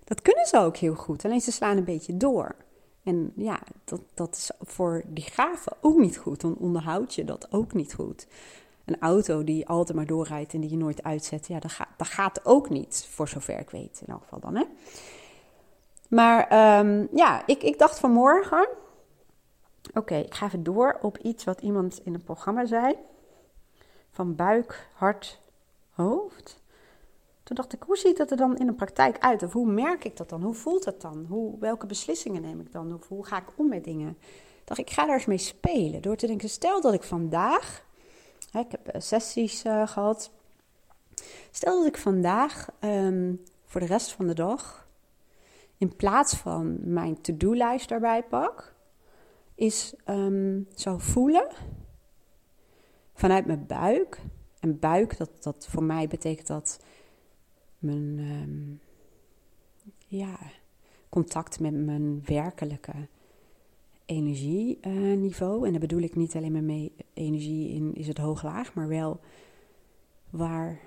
Dat 0.03 0.21
kunnen 0.21 0.45
ze 0.45 0.57
ook 0.57 0.77
heel 0.77 0.95
goed. 0.95 1.25
Alleen 1.25 1.41
ze 1.41 1.51
slaan 1.51 1.77
een 1.77 1.83
beetje 1.83 2.17
door. 2.17 2.55
En 3.07 3.31
ja, 3.35 3.59
dat, 3.83 4.01
dat 4.13 4.35
is 4.35 4.51
voor 4.61 5.03
die 5.07 5.23
gaven 5.23 5.77
ook 5.81 5.97
niet 5.97 6.17
goed. 6.17 6.41
Dan 6.41 6.55
onderhoud 6.57 7.15
je 7.15 7.23
dat 7.23 7.51
ook 7.51 7.73
niet 7.73 7.93
goed. 7.93 8.27
Een 8.85 8.99
auto 8.99 9.43
die 9.43 9.67
altijd 9.67 9.97
maar 9.97 10.05
doorrijdt 10.05 10.53
en 10.53 10.61
die 10.61 10.69
je 10.69 10.77
nooit 10.77 11.03
uitzet, 11.03 11.47
ja, 11.47 11.59
dat 11.59 11.71
gaat, 11.71 11.87
dat 11.97 12.07
gaat 12.07 12.45
ook 12.45 12.69
niet, 12.69 13.07
voor 13.09 13.27
zover 13.27 13.59
ik 13.59 13.69
weet 13.69 14.01
in 14.05 14.13
elk 14.13 14.21
geval 14.21 14.39
dan. 14.39 14.55
Hè? 14.55 14.63
Maar 16.09 16.79
um, 16.79 17.07
ja, 17.11 17.43
ik, 17.45 17.63
ik 17.63 17.79
dacht 17.79 17.99
vanmorgen. 17.99 18.67
Oké, 19.93 20.15
ik 20.15 20.33
ga 20.33 20.45
even 20.45 20.63
door 20.63 20.97
op 21.01 21.17
iets 21.17 21.43
wat 21.43 21.61
iemand 21.61 22.01
in 22.03 22.13
het 22.13 22.23
programma 22.23 22.65
zei. 22.65 22.95
Van 24.11 24.35
buik, 24.35 24.89
hart, 24.93 25.39
hoofd. 25.89 26.61
Toen 27.47 27.55
dacht 27.55 27.73
ik, 27.73 27.83
hoe 27.83 27.97
ziet 27.97 28.17
dat 28.17 28.31
er 28.31 28.37
dan 28.37 28.57
in 28.57 28.65
de 28.65 28.73
praktijk 28.73 29.17
uit? 29.19 29.43
Of 29.43 29.53
hoe 29.53 29.71
merk 29.71 30.03
ik 30.03 30.17
dat 30.17 30.29
dan? 30.29 30.43
Hoe 30.43 30.53
voelt 30.53 30.83
dat 30.83 31.01
dan? 31.01 31.25
Hoe, 31.29 31.59
welke 31.59 31.85
beslissingen 31.85 32.41
neem 32.41 32.59
ik 32.59 32.71
dan? 32.71 32.93
Of 32.93 33.07
hoe 33.07 33.25
ga 33.25 33.37
ik 33.37 33.47
om 33.55 33.69
met 33.69 33.83
dingen? 33.83 34.17
dacht 34.63 34.79
ik, 34.79 34.89
ga 34.89 35.05
daar 35.05 35.15
eens 35.15 35.25
mee 35.25 35.37
spelen. 35.37 36.01
Door 36.01 36.15
te 36.15 36.27
denken, 36.27 36.49
stel 36.49 36.81
dat 36.81 36.93
ik 36.93 37.03
vandaag... 37.03 37.85
Hè, 38.51 38.59
ik 38.59 38.71
heb 38.71 39.01
sessies 39.01 39.65
uh, 39.65 39.87
gehad. 39.87 40.31
Stel 41.51 41.77
dat 41.77 41.87
ik 41.87 41.97
vandaag 41.97 42.69
um, 42.79 43.43
voor 43.65 43.81
de 43.81 43.87
rest 43.87 44.11
van 44.11 44.27
de 44.27 44.33
dag 44.33 44.87
in 45.77 45.95
plaats 45.95 46.35
van 46.35 46.77
mijn 46.81 47.21
to-do-lijst 47.21 47.89
daarbij 47.89 48.23
pak, 48.23 48.75
is 49.55 49.93
um, 50.05 50.67
zo 50.75 50.97
voelen 50.97 51.47
vanuit 53.13 53.45
mijn 53.45 53.65
buik. 53.65 54.21
En 54.59 54.79
buik, 54.79 55.17
dat, 55.17 55.43
dat 55.43 55.67
voor 55.69 55.83
mij 55.83 56.07
betekent 56.07 56.47
dat 56.47 56.79
mijn 57.87 58.19
um, 58.19 58.79
ja, 60.07 60.39
contact 61.09 61.59
met 61.59 61.73
mijn 61.73 62.23
werkelijke 62.25 63.07
energieniveau. 64.05 65.65
en 65.65 65.71
daar 65.71 65.79
bedoel 65.79 66.01
ik 66.01 66.15
niet 66.15 66.35
alleen 66.35 66.51
maar 66.51 66.63
mee 66.63 66.93
energie 67.13 67.69
in 67.69 67.95
is 67.95 68.07
het 68.07 68.17
hoog-laag, 68.17 68.73
maar 68.73 68.87
wel 68.87 69.19
waar 70.29 70.79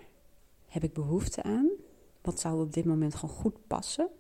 heb 0.67 0.83
ik 0.83 0.93
behoefte 0.93 1.43
aan? 1.43 1.69
Wat 2.23 2.41
zou 2.41 2.61
op 2.61 2.73
dit 2.73 2.85
moment 2.85 3.15
gewoon 3.15 3.35
goed 3.35 3.67
passen? 3.67 4.11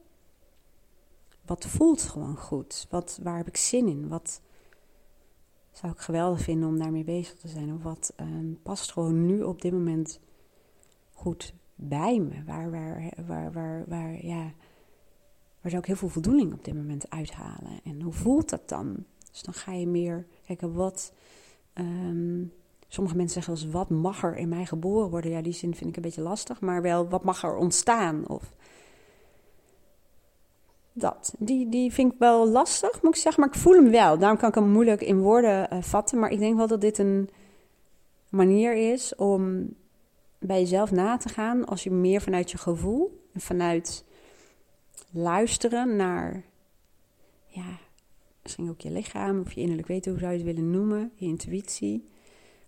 wat 1.50 1.66
voelt 1.66 2.02
gewoon 2.02 2.36
goed? 2.36 2.86
Wat, 2.90 3.18
waar 3.22 3.36
heb 3.36 3.46
ik 3.46 3.56
zin 3.56 3.88
in? 3.88 4.08
Wat 4.08 4.40
zou 5.72 5.92
ik 5.92 5.98
geweldig 5.98 6.40
vinden 6.40 6.68
om 6.68 6.78
daarmee 6.78 7.04
bezig 7.04 7.34
te 7.34 7.48
zijn? 7.48 7.74
Of 7.74 7.82
wat 7.82 8.12
um, 8.20 8.58
past 8.62 8.92
gewoon 8.92 9.26
nu 9.26 9.42
op 9.42 9.62
dit 9.62 9.72
moment 9.72 10.20
goed 11.12 11.54
bij 11.80 12.18
me? 12.18 12.44
Waar, 12.46 12.70
waar, 12.70 13.12
waar, 13.26 13.52
waar, 13.52 13.84
waar, 13.86 14.26
ja, 14.26 14.52
waar 15.60 15.70
zou 15.70 15.78
ik 15.78 15.86
heel 15.86 15.96
veel 15.96 16.08
voldoening 16.08 16.52
op 16.52 16.64
dit 16.64 16.74
moment 16.74 17.10
uithalen? 17.10 17.80
En 17.84 18.00
hoe 18.00 18.12
voelt 18.12 18.48
dat 18.48 18.68
dan? 18.68 19.04
Dus 19.30 19.42
dan 19.42 19.54
ga 19.54 19.72
je 19.72 19.86
meer 19.86 20.26
kijken 20.46 20.72
wat. 20.72 21.12
Um, 21.74 22.52
sommige 22.88 23.16
mensen 23.16 23.42
zeggen 23.42 23.52
als 23.52 23.72
wat 23.72 23.90
mag 23.90 24.22
er 24.22 24.36
in 24.36 24.48
mij 24.48 24.66
geboren 24.66 25.10
worden? 25.10 25.30
Ja, 25.30 25.42
die 25.42 25.52
zin 25.52 25.74
vind 25.74 25.90
ik 25.90 25.96
een 25.96 26.02
beetje 26.02 26.22
lastig, 26.22 26.60
maar 26.60 26.82
wel 26.82 27.08
wat 27.08 27.24
mag 27.24 27.42
er 27.42 27.56
ontstaan? 27.56 28.28
Of 28.28 28.54
dat. 30.92 31.34
Die, 31.38 31.68
die 31.68 31.92
vind 31.92 32.12
ik 32.12 32.18
wel 32.18 32.48
lastig, 32.48 33.02
moet 33.02 33.14
ik 33.14 33.20
zeggen. 33.20 33.42
Maar 33.42 33.54
ik 33.54 33.60
voel 33.60 33.74
hem 33.74 33.90
wel. 33.90 34.18
Daarom 34.18 34.38
kan 34.38 34.48
ik 34.48 34.54
hem 34.54 34.68
moeilijk 34.68 35.00
in 35.00 35.20
woorden 35.20 35.68
uh, 35.72 35.82
vatten. 35.82 36.18
Maar 36.18 36.30
ik 36.30 36.38
denk 36.38 36.56
wel 36.56 36.66
dat 36.66 36.80
dit 36.80 36.98
een 36.98 37.30
manier 38.28 38.92
is 38.92 39.14
om 39.14 39.74
bij 40.40 40.61
jezelf 40.61 40.90
na 40.90 41.16
te 41.16 41.29
gaan. 41.29 41.64
Als 41.64 41.83
je 41.83 41.90
meer 41.90 42.20
vanuit 42.20 42.50
je 42.50 42.59
gevoel 42.59 43.26
en 43.33 43.40
vanuit 43.40 44.05
luisteren 45.11 45.96
naar, 45.96 46.44
ja, 47.46 47.79
misschien 48.42 48.68
ook 48.68 48.81
je 48.81 48.90
lichaam 48.90 49.40
of 49.40 49.53
je 49.53 49.61
innerlijk 49.61 49.88
weten, 49.88 50.11
hoe 50.11 50.20
zou 50.20 50.33
je 50.33 50.38
het 50.38 50.46
willen 50.46 50.70
noemen, 50.70 51.12
je 51.14 51.26
intuïtie. 51.26 52.09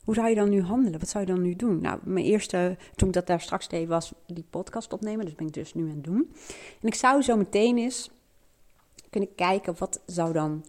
Hoe 0.05 0.15
zou 0.15 0.29
je 0.29 0.35
dan 0.35 0.49
nu 0.49 0.63
handelen? 0.63 0.99
Wat 0.99 1.09
zou 1.09 1.27
je 1.27 1.33
dan 1.33 1.43
nu 1.43 1.57
doen? 1.57 1.81
Nou, 1.81 1.99
mijn 2.03 2.25
eerste, 2.25 2.77
toen 2.95 3.09
ik 3.09 3.15
dat 3.15 3.27
daar 3.27 3.41
straks 3.41 3.69
deed, 3.69 3.89
was 3.89 4.13
die 4.27 4.45
podcast 4.51 4.93
opnemen. 4.93 5.25
Dus 5.25 5.35
ben 5.35 5.47
ik 5.47 5.53
dus 5.53 5.75
nu 5.75 5.83
aan 5.83 5.95
het 5.95 6.05
doen. 6.05 6.33
En 6.81 6.89
ik 6.89 6.95
zou 6.95 7.23
zo 7.23 7.37
meteen 7.37 7.79
eens 7.79 8.11
kunnen 9.11 9.35
kijken, 9.35 9.75
wat 9.79 10.01
zou 10.07 10.33
dan 10.33 10.65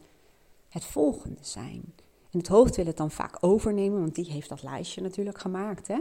het 0.69 0.85
volgende 0.85 1.37
zijn? 1.41 1.93
En 2.31 2.39
het 2.39 2.47
hoofd 2.47 2.75
wil 2.75 2.85
het 2.85 2.97
dan 2.97 3.11
vaak 3.11 3.37
overnemen, 3.39 3.99
want 3.99 4.15
die 4.15 4.31
heeft 4.31 4.49
dat 4.49 4.63
lijstje 4.63 5.01
natuurlijk 5.01 5.39
gemaakt, 5.39 5.87
hè? 5.87 5.99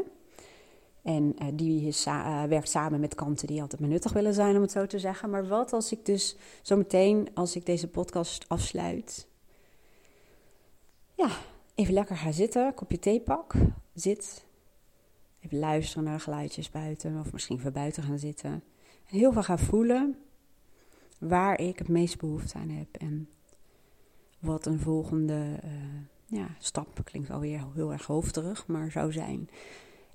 En 1.03 1.35
uh, 1.43 1.49
die 1.53 1.87
is, 1.87 2.07
uh, 2.07 2.43
werkt 2.43 2.69
samen 2.69 3.01
met 3.01 3.15
kanten 3.15 3.47
die 3.47 3.61
altijd 3.61 3.81
maar 3.81 3.91
nuttig 3.91 4.13
willen 4.13 4.35
zijn, 4.35 4.57
om 4.57 4.63
het 4.63 4.71
zo 4.71 4.87
te 4.87 4.99
zeggen. 4.99 5.31
Maar 5.31 5.47
wat 5.47 5.73
als 5.73 5.93
ik 5.93 6.07
dus 6.07 6.37
zometeen, 6.63 7.29
als 7.35 7.57
ik 7.57 7.67
deze 7.67 7.89
podcast 7.89 8.49
afsluit, 8.49 9.27
ja, 11.15 11.29
even 11.75 11.95
lekker 11.95 12.17
ga 12.17 12.33
zitten, 12.33 12.75
kopje 12.75 12.99
thee 12.99 13.21
pak, 13.21 13.55
zit, 13.95 14.45
even 15.41 15.59
luisteren 15.59 16.05
naar 16.05 16.17
de 16.17 16.23
geluidjes 16.23 16.71
buiten, 16.71 17.21
of 17.21 17.33
misschien 17.33 17.57
even 17.59 17.73
buiten 17.73 18.03
gaan 18.03 18.19
zitten. 18.19 18.51
En 19.11 19.19
heel 19.19 19.33
veel 19.33 19.43
gaan 19.43 19.59
voelen 19.59 20.17
waar 21.19 21.61
ik 21.61 21.79
het 21.79 21.89
meest 21.89 22.19
behoefte 22.19 22.59
aan 22.59 22.69
heb 22.69 22.97
en 22.97 23.29
wat 24.39 24.67
een 24.67 24.81
volgende 24.81 25.59
ja, 26.27 26.47
stap, 26.59 27.01
klinkt 27.05 27.31
alweer 27.31 27.65
heel 27.75 27.93
erg 27.93 28.07
hoofdterig, 28.07 28.67
maar 28.67 28.91
zou 28.91 29.13
zijn. 29.13 29.49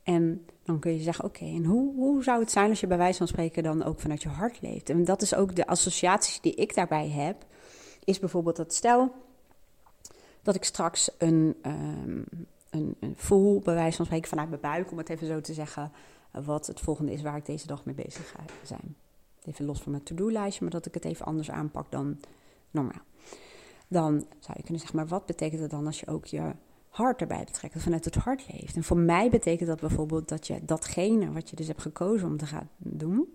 En 0.07 0.45
dan 0.63 0.79
kun 0.79 0.93
je 0.93 1.01
zeggen, 1.01 1.25
oké, 1.25 1.45
en 1.45 1.63
hoe, 1.65 1.95
hoe 1.95 2.23
zou 2.23 2.39
het 2.39 2.51
zijn 2.51 2.69
als 2.69 2.79
je 2.79 2.87
bij 2.87 2.97
wijze 2.97 3.17
van 3.17 3.27
spreken 3.27 3.63
dan 3.63 3.83
ook 3.83 3.99
vanuit 3.99 4.21
je 4.21 4.29
hart 4.29 4.61
leeft? 4.61 4.89
En 4.89 5.05
dat 5.05 5.21
is 5.21 5.35
ook 5.35 5.55
de 5.55 5.67
associaties 5.67 6.41
die 6.41 6.55
ik 6.55 6.75
daarbij 6.75 7.09
heb, 7.09 7.45
is 8.03 8.19
bijvoorbeeld 8.19 8.55
dat 8.55 8.73
stel 8.73 9.11
dat 10.41 10.55
ik 10.55 10.63
straks 10.63 11.11
een, 11.17 11.55
um, 11.65 12.25
een, 12.69 12.95
een 12.99 13.15
voel, 13.15 13.59
bij 13.59 13.73
wijze 13.73 13.95
van 13.95 14.05
spreken 14.05 14.29
vanuit 14.29 14.49
mijn 14.49 14.61
buik, 14.61 14.91
om 14.91 14.97
het 14.97 15.09
even 15.09 15.27
zo 15.27 15.41
te 15.41 15.53
zeggen, 15.53 15.91
wat 16.31 16.67
het 16.67 16.79
volgende 16.79 17.11
is 17.11 17.21
waar 17.21 17.37
ik 17.37 17.45
deze 17.45 17.67
dag 17.67 17.85
mee 17.85 17.95
bezig 17.95 18.29
ga 18.29 18.43
zijn. 18.63 18.95
Even 19.45 19.65
los 19.65 19.81
van 19.81 19.91
mijn 19.91 20.03
to-do-lijstje, 20.03 20.63
maar 20.63 20.73
dat 20.73 20.85
ik 20.85 20.93
het 20.93 21.05
even 21.05 21.25
anders 21.25 21.51
aanpak 21.51 21.91
dan 21.91 22.19
normaal. 22.71 23.01
Dan 23.87 24.25
zou 24.39 24.53
je 24.57 24.63
kunnen 24.63 24.79
zeggen, 24.79 24.95
maar 24.95 25.07
wat 25.07 25.25
betekent 25.25 25.61
het 25.61 25.71
dan 25.71 25.85
als 25.85 25.99
je 25.99 26.07
ook 26.07 26.25
je 26.25 26.51
hart 26.97 27.21
erbij 27.21 27.43
betrekt, 27.43 27.73
dat 27.73 27.83
vanuit 27.83 28.05
het 28.05 28.15
hart 28.15 28.47
leeft. 28.51 28.75
En 28.75 28.83
voor 28.83 28.97
mij 28.97 29.29
betekent 29.29 29.69
dat 29.69 29.79
bijvoorbeeld 29.79 30.29
dat 30.29 30.47
je 30.47 30.65
datgene 30.65 31.31
wat 31.31 31.49
je 31.49 31.55
dus 31.55 31.67
hebt 31.67 31.81
gekozen 31.81 32.27
om 32.27 32.37
te 32.37 32.45
gaan 32.45 32.69
doen, 32.77 33.27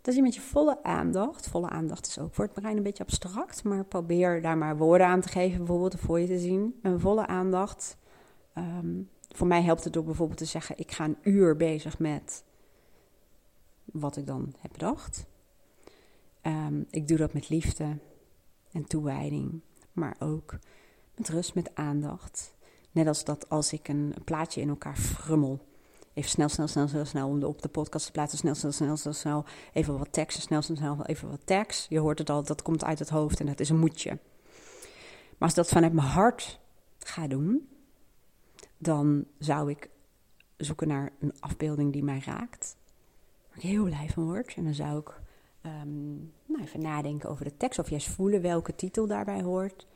dat 0.00 0.14
je 0.14 0.22
met 0.22 0.34
je 0.34 0.40
volle 0.40 0.82
aandacht, 0.82 1.48
volle 1.48 1.68
aandacht 1.68 2.06
is 2.06 2.18
ook 2.18 2.34
voor 2.34 2.44
het 2.44 2.54
brein 2.54 2.76
een 2.76 2.82
beetje 2.82 3.02
abstract, 3.02 3.64
maar 3.64 3.84
probeer 3.84 4.42
daar 4.42 4.58
maar 4.58 4.76
woorden 4.76 5.06
aan 5.06 5.20
te 5.20 5.28
geven, 5.28 5.58
bijvoorbeeld, 5.58 6.00
voor 6.00 6.20
je 6.20 6.26
te 6.26 6.38
zien. 6.38 6.78
Een 6.82 7.00
volle 7.00 7.26
aandacht. 7.26 7.96
Ehm, 8.52 9.02
voor 9.28 9.46
mij 9.46 9.62
helpt 9.62 9.84
het 9.84 9.92
door 9.92 10.04
bijvoorbeeld 10.04 10.38
te 10.38 10.44
zeggen: 10.44 10.78
ik 10.78 10.92
ga 10.92 11.04
een 11.04 11.16
uur 11.22 11.56
bezig 11.56 11.98
met 11.98 12.44
wat 13.84 14.16
ik 14.16 14.26
dan 14.26 14.54
heb 14.58 14.72
bedacht. 14.72 15.26
Ehm, 16.40 16.82
ik 16.90 17.08
doe 17.08 17.16
dat 17.16 17.32
met 17.32 17.48
liefde 17.48 17.98
en 18.72 18.84
toewijding, 18.84 19.60
maar 19.92 20.16
ook 20.18 20.58
met 21.16 21.28
rust, 21.28 21.54
met 21.54 21.70
aandacht. 21.74 22.54
Net 22.90 23.06
als 23.06 23.24
dat 23.24 23.48
als 23.48 23.72
ik 23.72 23.88
een 23.88 24.14
plaatje 24.24 24.60
in 24.60 24.68
elkaar 24.68 24.96
frummel. 24.96 25.60
Even 26.12 26.30
snel, 26.30 26.48
snel, 26.48 26.66
snel, 26.66 26.88
snel, 26.88 27.04
snel 27.04 27.28
om 27.28 27.42
op 27.42 27.62
de 27.62 27.68
podcast 27.68 28.06
te 28.06 28.12
plaatsen. 28.12 28.38
Snel, 28.38 28.54
snel, 28.54 28.72
snel, 28.72 28.96
snel, 28.96 29.12
snel. 29.12 29.44
Even 29.72 29.98
wat 29.98 30.12
tekst, 30.12 30.42
snel, 30.42 30.62
snel, 30.62 30.76
snel, 30.76 31.06
even 31.06 31.28
wat 31.28 31.46
tekst. 31.46 31.86
Je 31.88 31.98
hoort 31.98 32.18
het 32.18 32.30
al, 32.30 32.42
dat 32.42 32.62
komt 32.62 32.84
uit 32.84 32.98
het 32.98 33.08
hoofd 33.08 33.40
en 33.40 33.46
dat 33.46 33.60
is 33.60 33.68
een 33.68 33.78
moedje. 33.78 34.18
Maar 35.38 35.48
als 35.48 35.54
dat 35.54 35.68
vanuit 35.68 35.92
mijn 35.92 36.06
hart 36.06 36.60
ga 36.98 37.26
doen, 37.26 37.68
dan 38.78 39.24
zou 39.38 39.70
ik 39.70 39.90
zoeken 40.56 40.88
naar 40.88 41.12
een 41.20 41.34
afbeelding 41.40 41.92
die 41.92 42.04
mij 42.04 42.22
raakt. 42.24 42.76
Waar 43.48 43.56
ik 43.56 43.62
heel 43.62 43.84
blij 43.84 44.08
van 44.08 44.24
word. 44.24 44.54
En 44.54 44.64
dan 44.64 44.74
zou 44.74 44.98
ik 44.98 45.20
um, 45.66 46.32
nou, 46.46 46.62
even 46.62 46.80
nadenken 46.80 47.28
over 47.28 47.44
de 47.44 47.56
tekst. 47.56 47.78
Of 47.78 47.90
juist 47.90 48.08
voelen 48.08 48.42
welke 48.42 48.74
titel 48.74 49.06
daarbij 49.06 49.42
hoort. 49.42 49.86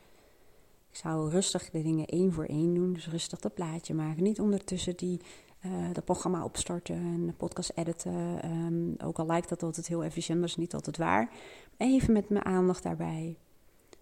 Ik 0.89 0.95
zou 0.95 1.29
rustig 1.29 1.69
de 1.69 1.81
dingen 1.81 2.05
één 2.05 2.33
voor 2.33 2.45
één 2.45 2.73
doen. 2.73 2.93
Dus 2.93 3.07
rustig 3.07 3.39
dat 3.39 3.53
plaatje 3.53 3.93
maken. 3.93 4.23
Niet 4.23 4.39
ondertussen 4.39 4.95
die, 4.95 5.21
uh, 5.65 5.93
dat 5.93 6.05
programma 6.05 6.43
opstarten 6.43 6.95
en 6.95 7.25
de 7.25 7.33
podcast 7.33 7.71
editen. 7.75 8.45
Um, 8.51 8.95
ook 9.03 9.19
al 9.19 9.25
lijkt 9.25 9.49
dat 9.49 9.63
altijd 9.63 9.87
heel 9.87 10.03
efficiënt, 10.03 10.39
dat 10.39 10.49
is 10.49 10.55
niet 10.55 10.73
altijd 10.73 10.97
waar. 10.97 11.29
Even 11.77 12.13
met 12.13 12.29
mijn 12.29 12.45
aandacht 12.45 12.83
daarbij. 12.83 13.37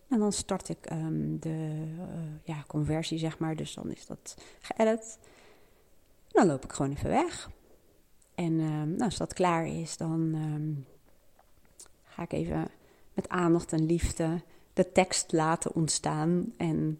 En 0.07 0.19
dan 0.19 0.31
start 0.31 0.69
ik 0.69 0.91
um, 0.91 1.39
de 1.39 1.83
uh, 1.97 2.05
ja, 2.43 2.63
conversie, 2.67 3.17
zeg 3.17 3.39
maar. 3.39 3.55
Dus 3.55 3.73
dan 3.73 3.91
is 3.91 4.05
dat 4.05 4.37
geëdit. 4.59 5.19
Dan 6.27 6.47
loop 6.47 6.63
ik 6.63 6.71
gewoon 6.71 6.91
even 6.91 7.09
weg. 7.09 7.49
En 8.35 8.59
um, 8.59 8.89
nou, 8.89 9.03
als 9.03 9.17
dat 9.17 9.33
klaar 9.33 9.67
is, 9.67 9.97
dan 9.97 10.35
ga 12.03 12.23
ik 12.23 12.31
even 12.31 12.67
met 13.13 13.29
aandacht 13.29 13.73
en 13.73 13.85
liefde 13.85 14.41
de 14.77 14.91
tekst 14.91 15.31
laten 15.31 15.75
ontstaan. 15.75 16.53
En 16.57 16.99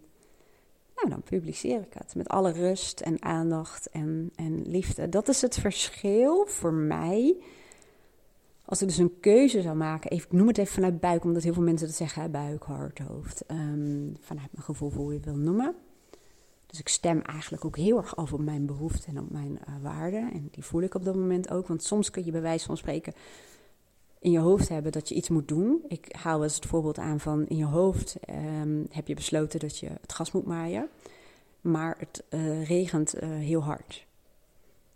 nou, 0.94 1.08
dan 1.08 1.22
publiceer 1.22 1.80
ik 1.80 1.94
het 1.94 2.14
met 2.14 2.28
alle 2.28 2.52
rust 2.52 3.00
en 3.00 3.22
aandacht 3.22 3.88
en, 3.90 4.30
en 4.36 4.68
liefde. 4.68 5.08
Dat 5.08 5.28
is 5.28 5.42
het 5.42 5.58
verschil 5.58 6.46
voor 6.46 6.72
mij. 6.72 7.36
Als 8.64 8.82
ik 8.82 8.88
dus 8.88 8.98
een 8.98 9.20
keuze 9.20 9.62
zou 9.62 9.76
maken, 9.76 10.10
even, 10.10 10.26
ik 10.26 10.32
noem 10.32 10.48
het 10.48 10.58
even 10.58 10.74
vanuit 10.74 11.00
buik, 11.00 11.24
omdat 11.24 11.42
heel 11.42 11.52
veel 11.52 11.62
mensen 11.62 11.86
dat 11.86 11.96
zeggen, 11.96 12.30
buik, 12.30 12.62
hart, 12.62 12.98
hoofd. 12.98 13.44
Um, 13.50 14.16
vanuit 14.20 14.48
mijn 14.52 14.64
gevoel, 14.64 14.92
hoe 14.92 15.12
je 15.12 15.20
wil 15.20 15.36
noemen. 15.36 15.74
Dus 16.66 16.80
ik 16.80 16.88
stem 16.88 17.20
eigenlijk 17.20 17.64
ook 17.64 17.76
heel 17.76 17.96
erg 17.96 18.16
af 18.16 18.32
op 18.32 18.40
mijn 18.40 18.66
behoeften 18.66 19.16
en 19.16 19.22
op 19.22 19.30
mijn 19.30 19.58
uh, 19.68 19.74
waarden. 19.82 20.32
En 20.32 20.48
die 20.50 20.64
voel 20.64 20.82
ik 20.82 20.94
op 20.94 21.04
dat 21.04 21.14
moment 21.14 21.50
ook. 21.50 21.66
Want 21.66 21.82
soms 21.82 22.10
kun 22.10 22.24
je 22.24 22.30
bij 22.30 22.40
wijze 22.40 22.66
van 22.66 22.76
spreken 22.76 23.14
in 24.20 24.30
je 24.30 24.38
hoofd 24.38 24.68
hebben 24.68 24.92
dat 24.92 25.08
je 25.08 25.14
iets 25.14 25.28
moet 25.28 25.48
doen. 25.48 25.84
Ik 25.88 26.14
haal 26.16 26.42
eens 26.42 26.54
het 26.54 26.66
voorbeeld 26.66 26.98
aan 26.98 27.20
van 27.20 27.46
in 27.46 27.56
je 27.56 27.64
hoofd 27.64 28.16
um, 28.60 28.86
heb 28.90 29.08
je 29.08 29.14
besloten 29.14 29.60
dat 29.60 29.78
je 29.78 29.88
het 30.00 30.12
gas 30.12 30.32
moet 30.32 30.46
maaien, 30.46 30.88
maar 31.60 31.96
het 31.98 32.24
uh, 32.30 32.66
regent 32.66 33.22
uh, 33.22 33.28
heel 33.28 33.62
hard. 33.62 34.06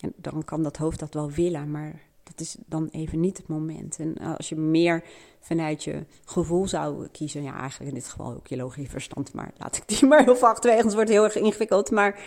En 0.00 0.12
dan 0.16 0.44
kan 0.44 0.62
dat 0.62 0.76
hoofd 0.76 0.98
dat 0.98 1.14
wel 1.14 1.30
willen, 1.30 1.70
maar 1.70 2.00
dat 2.22 2.40
is 2.40 2.56
dan 2.66 2.88
even 2.92 3.20
niet 3.20 3.36
het 3.36 3.48
moment. 3.48 3.98
En 3.98 4.14
uh, 4.20 4.36
als 4.36 4.48
je 4.48 4.56
meer 4.56 5.04
vanuit 5.40 5.84
je 5.84 6.04
gevoel 6.24 6.68
zou 6.68 7.06
kiezen, 7.06 7.42
ja, 7.42 7.58
eigenlijk 7.58 7.90
in 7.90 7.98
dit 7.98 8.08
geval 8.08 8.34
ook 8.34 8.46
je 8.46 8.56
logisch 8.56 8.88
verstand, 8.88 9.32
maar 9.32 9.52
laat 9.56 9.76
ik 9.76 9.88
die 9.88 10.06
maar 10.08 10.24
heel 10.24 10.36
vaak 10.36 10.62
het 10.62 10.94
wordt 10.94 11.10
heel 11.10 11.24
erg 11.24 11.36
ingewikkeld. 11.36 11.90
Maar 11.90 12.20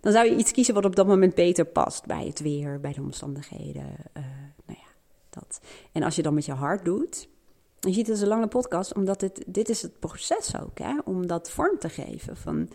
dan 0.00 0.12
zou 0.12 0.26
je 0.26 0.36
iets 0.36 0.50
kiezen 0.50 0.74
wat 0.74 0.84
op 0.84 0.96
dat 0.96 1.06
moment 1.06 1.34
beter 1.34 1.64
past 1.64 2.06
bij 2.06 2.26
het 2.26 2.40
weer, 2.40 2.80
bij 2.80 2.92
de 2.92 3.00
omstandigheden. 3.00 3.86
Dat. 5.30 5.60
En 5.92 6.02
als 6.02 6.16
je 6.16 6.22
dan 6.22 6.34
met 6.34 6.44
je 6.44 6.52
hart 6.52 6.84
doet, 6.84 7.28
je 7.80 7.92
ziet 7.92 8.06
het 8.06 8.16
is 8.16 8.22
een 8.22 8.28
lange 8.28 8.48
podcast, 8.48 8.94
omdat 8.94 9.20
dit, 9.20 9.44
dit 9.46 9.68
is 9.68 9.82
het 9.82 9.98
proces 9.98 10.60
ook, 10.60 10.78
hè, 10.78 10.98
om 11.04 11.26
dat 11.26 11.50
vorm 11.50 11.78
te 11.78 11.88
geven. 11.88 12.36
Van, 12.36 12.68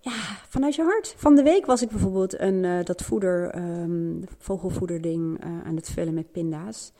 ja, 0.00 0.12
vanuit 0.48 0.74
je 0.74 0.82
hart. 0.82 1.14
Van 1.16 1.34
de 1.34 1.42
week 1.42 1.66
was 1.66 1.82
ik 1.82 1.88
bijvoorbeeld 1.88 2.40
een, 2.40 2.64
uh, 2.64 2.84
dat 2.84 3.02
voeder, 3.02 3.56
um, 3.56 4.24
vogelvoederding 4.38 5.44
uh, 5.44 5.64
aan 5.64 5.76
het 5.76 5.88
vullen 5.90 6.14
met 6.14 6.32
pinda's. 6.32 6.92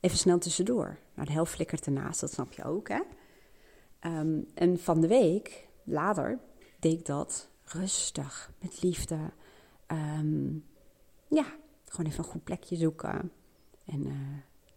Even 0.00 0.18
snel 0.18 0.38
tussendoor. 0.38 0.98
Nou, 1.14 1.26
de 1.26 1.32
helft 1.32 1.52
flikkert 1.52 1.86
ernaast, 1.86 2.20
dat 2.20 2.32
snap 2.32 2.52
je 2.52 2.64
ook, 2.64 2.88
hè. 2.88 3.00
Um, 4.06 4.46
en 4.54 4.78
van 4.78 5.00
de 5.00 5.08
week, 5.08 5.68
later, 5.84 6.38
deed 6.78 6.98
ik 6.98 7.06
dat 7.06 7.50
rustig, 7.64 8.52
met 8.60 8.82
liefde. 8.82 9.18
Um, 10.18 10.64
ja, 11.28 11.44
gewoon 11.90 12.10
even 12.10 12.24
een 12.24 12.30
goed 12.30 12.44
plekje 12.44 12.76
zoeken. 12.76 13.32
En 13.84 14.06
uh, 14.06 14.12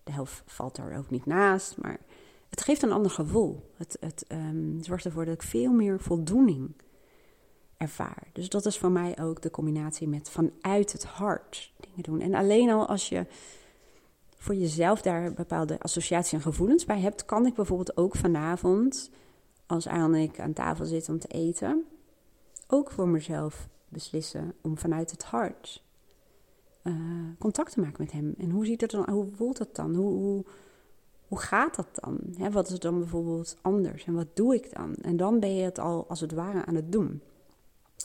de 0.04 0.12
helft 0.12 0.43
valt 0.45 0.78
er 0.78 0.97
ook 0.97 1.10
niet 1.10 1.26
naast. 1.26 1.78
Maar 1.78 2.00
het 2.50 2.62
geeft 2.62 2.82
een 2.82 2.91
ander 2.91 3.12
gevoel. 3.12 3.71
Het, 3.78 3.97
het 4.00 4.26
um, 4.32 4.84
zorgt 4.84 5.06
ervoor 5.06 5.26
dat 5.26 5.34
ik 5.34 5.43
veel 5.43 5.71
meer 5.71 6.00
voldoening 6.00 6.74
ervaar. 7.78 8.28
Dus 8.34 8.50
dat 8.50 8.65
is 8.65 8.78
voor 8.78 8.91
mij 8.91 9.19
ook 9.19 9.41
de 9.41 9.52
combinatie 9.52 10.08
met 10.08 10.30
vanuit 10.30 10.91
het 10.91 11.04
hart 11.04 11.74
dingen 11.80 12.04
doen. 12.04 12.21
En 12.21 12.34
alleen 12.34 12.69
al 12.69 12.88
als 12.88 13.10
je 13.10 13.26
voor 14.38 14.56
jezelf 14.56 15.02
daar 15.02 15.34
bepaalde 15.34 15.80
associaties 15.80 16.34
en 16.34 16.41
gevoelens 16.41 16.86
bij 16.86 17.00
hebt, 17.00 17.26
kan 17.26 17.45
ik 17.45 17.54
bijvoorbeeld 17.54 17.97
ook 17.97 18.15
vanavond, 18.15 19.12
als 19.65 19.86
en 19.86 20.15
ik 20.15 20.39
aan 20.39 20.54
tafel 20.54 20.86
zitten 20.86 21.13
om 21.13 21.19
te 21.19 21.28
eten, 21.28 21.86
ook 22.67 22.91
voor 22.91 23.08
mezelf 23.08 23.67
beslissen 23.89 24.54
om 24.62 24.78
vanuit 24.78 25.12
het 25.12 25.24
hart 25.24 25.84
uh, 26.84 26.94
contact 27.39 27.72
te 27.72 27.80
maken 27.80 28.04
met 28.04 28.12
hem. 28.12 28.34
En 28.38 28.50
hoe 28.50 28.65
ziet 28.65 28.82
het 28.82 28.91
dan, 28.91 29.10
hoe 29.10 29.28
voelt 29.32 29.58
dat 29.58 29.76
dan? 29.76 29.96
Hoe, 29.96 30.10
hoe, 30.10 30.46
hoe 31.28 31.39
gaat 31.39 31.76
dat 31.76 31.88
dan? 31.94 32.20
wat 32.52 32.70
is 32.70 32.80
dan 32.80 33.00
bijvoorbeeld 33.00 33.58
anders 33.62 34.06
en 34.06 34.13
wat 34.13 34.28
doe 34.34 34.56
ik 34.56 34.74
dan? 34.74 34.96
En 34.96 35.17
dan 35.17 35.39
ben 35.39 35.56
je 35.56 35.63
het 35.63 35.80
al 35.80 36.06
als 36.08 36.20
het 36.20 36.32
ware 36.32 36.65
aan 36.65 36.76
het 36.76 36.91
doen. 36.91 37.22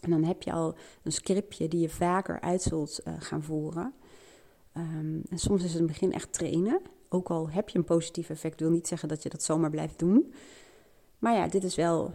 En 0.00 0.10
dan 0.10 0.24
heb 0.24 0.42
je 0.42 0.52
al 0.52 0.74
een 1.02 1.12
scriptje 1.12 1.68
die 1.68 1.80
je 1.80 1.88
vaker 1.88 2.40
uit 2.40 2.62
zult 2.62 3.00
uh, 3.04 3.14
gaan 3.18 3.42
voeren. 3.42 3.94
Ehm, 4.72 5.20
en 5.28 5.38
soms 5.38 5.62
is 5.62 5.72
het 5.72 5.80
in 5.80 5.86
het 5.86 5.92
begin 5.92 6.12
echt 6.12 6.32
trainen. 6.32 6.80
Ook 7.08 7.30
al 7.30 7.50
heb 7.50 7.68
je 7.68 7.78
een 7.78 7.84
positief 7.84 8.30
effect, 8.30 8.60
wil 8.60 8.70
niet 8.70 8.88
zeggen 8.88 9.08
dat 9.08 9.22
je 9.22 9.28
dat 9.28 9.42
zomaar 9.42 9.70
blijft 9.70 9.98
doen. 9.98 10.32
Maar 11.18 11.34
ja, 11.34 11.48
dit 11.48 11.64
is 11.64 11.74
wel 11.74 12.14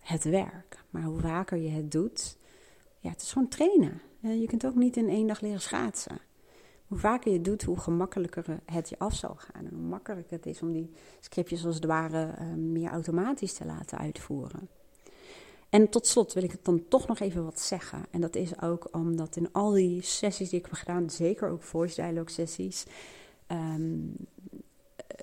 het 0.00 0.24
werk. 0.24 0.84
Maar 0.90 1.02
hoe 1.02 1.20
vaker 1.20 1.58
je 1.58 1.68
het 1.68 1.92
doet, 1.92 2.36
ja, 2.98 3.10
het 3.10 3.22
is 3.22 3.32
gewoon 3.32 3.48
trainen. 3.48 4.00
Je 4.32 4.46
kunt 4.46 4.66
ook 4.66 4.74
niet 4.74 4.96
in 4.96 5.08
één 5.08 5.26
dag 5.26 5.40
leren 5.40 5.60
schaatsen. 5.60 6.18
Hoe 6.86 6.98
vaker 6.98 7.32
je 7.32 7.40
doet, 7.40 7.62
hoe 7.62 7.78
gemakkelijker 7.78 8.60
het 8.64 8.88
je 8.88 8.98
af 8.98 9.14
zal 9.14 9.34
gaan. 9.34 9.64
En 9.64 9.74
hoe 9.74 9.86
makkelijker 9.86 10.36
het 10.36 10.46
is 10.46 10.62
om 10.62 10.72
die 10.72 10.90
scriptjes 11.20 11.64
als 11.64 11.74
het 11.74 11.84
ware 11.84 12.34
ehm, 12.38 12.72
meer 12.72 12.90
automatisch 12.90 13.52
te 13.52 13.64
laten 13.64 13.98
uitvoeren. 13.98 14.68
En 15.68 15.88
tot 15.88 16.06
slot 16.06 16.32
wil 16.32 16.42
ik 16.42 16.50
het 16.50 16.64
dan 16.64 16.88
toch 16.88 17.06
nog 17.06 17.20
even 17.20 17.44
wat 17.44 17.60
zeggen. 17.60 18.04
En 18.10 18.20
dat 18.20 18.36
is 18.36 18.60
ook 18.60 18.88
omdat 18.92 19.36
in 19.36 19.52
al 19.52 19.70
die 19.70 20.02
sessies 20.02 20.48
die 20.48 20.58
ik 20.58 20.64
heb 20.64 20.74
gedaan, 20.74 21.10
zeker 21.10 21.48
ook 21.48 21.62
voice 21.62 21.94
dialogue 21.94 22.30
sessies, 22.30 22.86
um, 23.48 24.16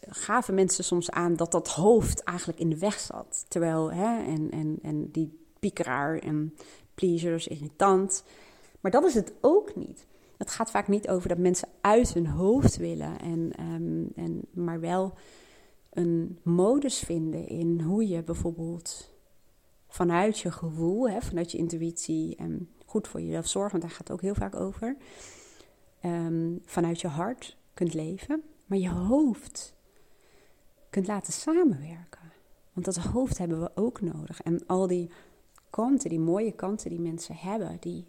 gaven 0.07 0.53
mensen 0.53 0.83
soms 0.83 1.11
aan 1.11 1.35
dat 1.35 1.51
dat 1.51 1.67
hoofd 1.67 2.23
eigenlijk 2.23 2.59
in 2.59 2.69
de 2.69 2.77
weg 2.77 2.99
zat. 2.99 3.45
Terwijl, 3.47 3.91
hè, 3.91 4.23
en, 4.23 4.51
en, 4.51 4.79
en 4.81 5.11
die 5.11 5.39
piekeraar 5.59 6.17
en 6.17 6.55
pleasers, 6.95 7.47
irritant. 7.47 8.23
Maar 8.81 8.91
dat 8.91 9.03
is 9.03 9.13
het 9.13 9.33
ook 9.41 9.75
niet. 9.75 10.07
Het 10.37 10.51
gaat 10.51 10.71
vaak 10.71 10.87
niet 10.87 11.09
over 11.09 11.29
dat 11.29 11.37
mensen 11.37 11.67
uit 11.81 12.13
hun 12.13 12.27
hoofd 12.27 12.77
willen, 12.77 13.19
en, 13.19 13.51
um, 13.59 14.11
en, 14.15 14.41
maar 14.51 14.79
wel 14.79 15.13
een 15.89 16.39
modus 16.43 16.99
vinden 16.99 17.47
in 17.47 17.81
hoe 17.81 18.07
je 18.07 18.23
bijvoorbeeld 18.23 19.09
vanuit 19.87 20.39
je 20.39 20.51
gevoel, 20.51 21.09
hè, 21.09 21.21
vanuit 21.21 21.51
je 21.51 21.57
intuïtie 21.57 22.35
en 22.35 22.69
goed 22.85 23.07
voor 23.07 23.21
jezelf 23.21 23.47
zorgen, 23.47 23.71
want 23.71 23.83
daar 23.83 23.91
gaat 23.91 24.07
het 24.07 24.11
ook 24.11 24.21
heel 24.21 24.35
vaak 24.35 24.55
over, 24.55 24.97
um, 26.05 26.61
vanuit 26.65 27.01
je 27.01 27.07
hart 27.07 27.57
kunt 27.73 27.93
leven, 27.93 28.43
maar 28.65 28.77
je 28.77 28.89
hoofd 28.89 29.73
kunt 30.89 31.07
laten 31.07 31.33
samenwerken. 31.33 32.31
Want 32.73 32.85
dat 32.85 32.97
hoofd 32.97 33.37
hebben 33.37 33.61
we 33.61 33.71
ook 33.75 34.01
nodig. 34.01 34.41
En 34.41 34.65
al 34.67 34.87
die 34.87 35.09
kanten, 35.69 36.09
die 36.09 36.19
mooie 36.19 36.51
kanten 36.51 36.89
die 36.89 36.99
mensen 36.99 37.35
hebben, 37.35 37.77
die 37.79 38.05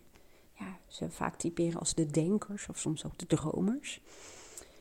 ze 0.87 1.11
vaak 1.11 1.37
typeren 1.37 1.79
als 1.79 1.94
de 1.94 2.07
denkers 2.07 2.68
of 2.68 2.79
soms 2.79 3.05
ook 3.05 3.18
de 3.18 3.27
dromers. 3.27 4.01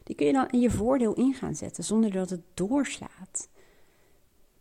Die 0.03 0.15
kun 0.15 0.25
je 0.25 0.33
dan 0.33 0.49
in 0.49 0.59
je 0.59 0.71
voordeel 0.71 1.13
in 1.13 1.33
gaan 1.33 1.55
zetten 1.55 1.83
zonder 1.83 2.11
dat 2.11 2.29
het 2.29 2.41
doorslaat. 2.53 3.49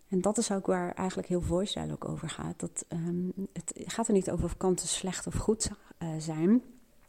En 0.08 0.20
dat 0.20 0.38
is 0.38 0.52
ook 0.52 0.66
waar 0.66 0.92
eigenlijk 0.94 1.28
heel 1.28 1.40
voice 1.40 1.88
ook 1.92 2.08
over 2.08 2.28
gaat. 2.28 2.60
Dat, 2.60 2.84
um, 2.88 3.32
het 3.52 3.72
gaat 3.86 4.06
er 4.08 4.12
niet 4.12 4.30
over 4.30 4.44
of 4.44 4.56
kanten 4.56 4.88
slecht 4.88 5.26
of 5.26 5.34
goed 5.34 5.70
uh, 5.98 6.08
zijn. 6.18 6.62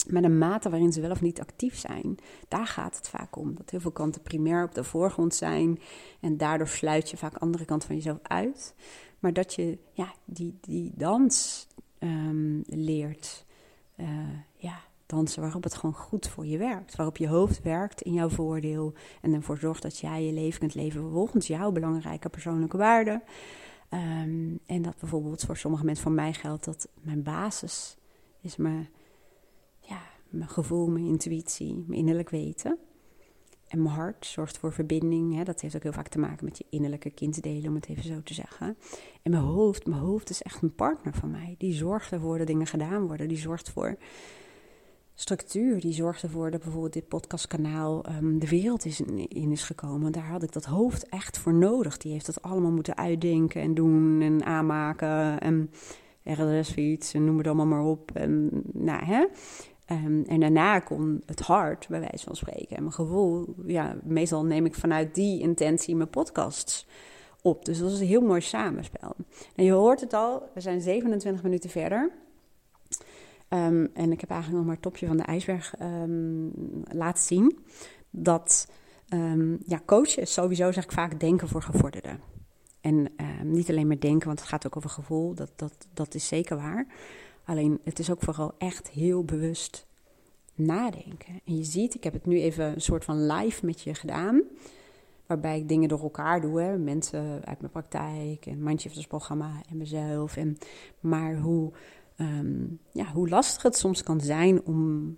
Maar 0.09 0.21
de 0.21 0.29
mate 0.29 0.69
waarin 0.69 0.93
ze 0.93 1.01
wel 1.01 1.11
of 1.11 1.21
niet 1.21 1.39
actief 1.39 1.77
zijn, 1.77 2.17
daar 2.47 2.67
gaat 2.67 2.95
het 2.95 3.09
vaak 3.09 3.35
om. 3.35 3.55
Dat 3.55 3.69
heel 3.69 3.79
veel 3.79 3.91
kanten 3.91 4.21
primair 4.21 4.63
op 4.63 4.73
de 4.73 4.83
voorgrond 4.83 5.35
zijn. 5.35 5.79
En 6.19 6.37
daardoor 6.37 6.67
sluit 6.67 7.09
je 7.09 7.17
vaak 7.17 7.35
andere 7.35 7.65
kanten 7.65 7.87
van 7.87 7.97
jezelf 7.97 8.19
uit. 8.21 8.73
Maar 9.19 9.33
dat 9.33 9.53
je 9.53 9.77
ja, 9.91 10.13
die, 10.25 10.57
die 10.61 10.91
dans 10.95 11.67
um, 11.99 12.63
leert. 12.67 13.45
Uh, 14.01 14.07
ja, 14.55 14.79
dansen 15.05 15.41
waarop 15.41 15.63
het 15.63 15.73
gewoon 15.73 15.95
goed 15.95 16.27
voor 16.27 16.45
je 16.45 16.57
werkt. 16.57 16.95
Waarop 16.95 17.17
je 17.17 17.27
hoofd 17.27 17.61
werkt 17.61 18.01
in 18.01 18.13
jouw 18.13 18.29
voordeel. 18.29 18.93
En 19.21 19.33
ervoor 19.33 19.57
zorgt 19.57 19.81
dat 19.81 19.97
jij 19.97 20.25
je 20.25 20.33
leven 20.33 20.59
kunt 20.59 20.75
leven 20.75 21.11
volgens 21.11 21.47
jouw 21.47 21.71
belangrijke 21.71 22.29
persoonlijke 22.29 22.77
waarden. 22.77 23.23
Um, 23.93 24.59
en 24.65 24.81
dat 24.81 24.97
bijvoorbeeld 24.99 25.43
voor 25.43 25.57
sommige 25.57 25.85
mensen 25.85 26.03
van 26.03 26.15
mij 26.15 26.33
geldt 26.33 26.65
dat 26.65 26.87
mijn 27.01 27.23
basis 27.23 27.97
is 28.41 28.55
mijn, 28.55 28.89
ja, 29.79 30.01
mijn 30.29 30.49
gevoel, 30.49 30.87
mijn 30.89 31.05
intuïtie, 31.05 31.83
mijn 31.87 31.99
innerlijk 31.99 32.29
weten. 32.29 32.77
En 33.71 33.81
mijn 33.81 33.95
hart 33.95 34.25
zorgt 34.25 34.57
voor 34.57 34.73
verbinding. 34.73 35.35
Hè? 35.35 35.43
Dat 35.43 35.61
heeft 35.61 35.75
ook 35.75 35.83
heel 35.83 35.91
vaak 35.91 36.07
te 36.07 36.19
maken 36.19 36.45
met 36.45 36.57
je 36.57 36.65
innerlijke 36.69 37.09
kinddelen, 37.09 37.67
om 37.67 37.75
het 37.75 37.89
even 37.89 38.03
zo 38.03 38.21
te 38.23 38.33
zeggen. 38.33 38.77
En 39.21 39.31
mijn 39.31 39.43
hoofd, 39.43 39.87
mijn 39.87 40.01
hoofd 40.01 40.29
is 40.29 40.41
echt 40.41 40.61
een 40.61 40.75
partner 40.75 41.13
van 41.13 41.31
mij. 41.31 41.55
Die 41.57 41.73
zorgt 41.73 42.11
ervoor 42.11 42.37
dat 42.37 42.47
dingen 42.47 42.67
gedaan 42.67 43.07
worden. 43.07 43.27
Die 43.27 43.37
zorgt 43.37 43.69
voor 43.69 43.97
structuur 45.21 45.79
die 45.79 45.93
zorgt 45.93 46.23
ervoor 46.23 46.51
dat 46.51 46.61
bijvoorbeeld 46.61 46.93
dit 46.93 47.07
podcastkanaal 47.07 48.05
um, 48.09 48.39
de 48.39 48.47
wereld 48.47 48.85
is 48.85 49.01
in, 49.01 49.51
is 49.51 49.63
gekomen. 49.63 50.11
Daar 50.11 50.27
had 50.27 50.43
ik 50.43 50.51
dat 50.51 50.65
hoofd 50.65 51.09
echt 51.09 51.37
voor 51.37 51.53
nodig. 51.53 51.97
Die 51.97 52.11
heeft 52.11 52.25
dat 52.25 52.41
allemaal 52.41 52.71
moeten 52.71 52.97
uitdenken 52.97 53.61
en 53.61 53.73
doen 53.73 54.21
en 54.21 54.45
aanmaken. 54.45 55.39
En 55.39 55.69
RLS-fiets 56.23 57.13
en 57.13 57.25
noem 57.25 57.37
het 57.37 57.47
allemaal 57.47 57.65
maar 57.65 57.83
op. 57.83 58.11
En, 58.13 58.49
nou, 58.73 59.05
hè? 59.05 59.25
Um, 59.91 60.23
en 60.25 60.39
daarna 60.39 60.79
kon 60.79 61.23
het 61.25 61.39
hart, 61.39 61.87
bij 61.87 61.99
wijze 61.99 62.25
van 62.25 62.35
spreken, 62.35 62.75
en 62.75 62.81
mijn 62.81 62.93
gevoel. 62.93 63.55
Ja, 63.65 63.95
meestal 64.03 64.45
neem 64.45 64.65
ik 64.65 64.75
vanuit 64.75 65.15
die 65.15 65.39
intentie 65.39 65.95
mijn 65.95 66.09
podcasts 66.09 66.87
op. 67.41 67.65
Dus 67.65 67.79
dat 67.79 67.91
is 67.91 67.99
een 67.99 68.07
heel 68.07 68.21
mooi 68.21 68.41
samenspel. 68.41 69.15
En 69.55 69.63
je 69.63 69.71
hoort 69.71 70.01
het 70.01 70.13
al, 70.13 70.49
we 70.53 70.61
zijn 70.61 70.81
27 70.81 71.43
minuten 71.43 71.69
verder. 71.69 72.11
Um, 73.49 73.89
en 73.93 74.11
ik 74.11 74.21
heb 74.21 74.29
eigenlijk 74.29 74.57
nog 74.57 74.65
maar 74.65 74.73
het 74.73 74.83
topje 74.83 75.07
van 75.07 75.17
de 75.17 75.23
ijsberg 75.23 75.73
um, 75.81 76.51
laten 76.91 77.23
zien. 77.23 77.59
Dat 78.09 78.67
ja, 79.65 79.81
coachen 79.85 80.27
sowieso, 80.27 80.71
zeg 80.71 80.83
ik 80.83 80.91
vaak, 80.91 81.19
denken 81.19 81.47
voor 81.47 81.61
gevorderden. 81.61 82.19
En 82.81 83.11
niet 83.43 83.69
alleen 83.69 83.87
maar 83.87 83.99
denken, 83.99 84.27
want 84.27 84.39
het 84.39 84.49
gaat 84.49 84.65
ook 84.65 84.77
over 84.77 84.89
gevoel. 84.89 85.33
Dat, 85.33 85.51
dat, 85.55 85.73
dat 85.93 86.15
is 86.15 86.27
zeker 86.27 86.57
waar. 86.57 86.87
Alleen 87.45 87.79
het 87.83 87.99
is 87.99 88.11
ook 88.11 88.21
vooral 88.21 88.53
echt 88.57 88.89
heel 88.89 89.23
bewust 89.23 89.87
nadenken. 90.55 91.41
En 91.45 91.57
je 91.57 91.63
ziet, 91.63 91.95
ik 91.95 92.03
heb 92.03 92.13
het 92.13 92.25
nu 92.25 92.41
even 92.41 92.65
een 92.65 92.81
soort 92.81 93.03
van 93.03 93.25
live 93.25 93.65
met 93.65 93.81
je 93.81 93.93
gedaan. 93.93 94.41
Waarbij 95.25 95.57
ik 95.57 95.67
dingen 95.67 95.89
door 95.89 96.01
elkaar 96.01 96.41
doe. 96.41 96.61
Hè. 96.61 96.77
Mensen 96.77 97.45
uit 97.45 97.59
mijn 97.59 97.71
praktijk 97.71 98.45
en 98.45 98.63
Mindshifters 98.63 99.07
programma 99.07 99.51
en 99.69 99.77
mezelf. 99.77 100.37
En, 100.37 100.57
maar 100.99 101.37
hoe 101.37 101.71
um, 102.17 102.79
ja, 102.91 103.05
hoe 103.05 103.29
lastig 103.29 103.63
het 103.63 103.75
soms 103.75 104.03
kan 104.03 104.21
zijn 104.21 104.63
om 104.63 105.17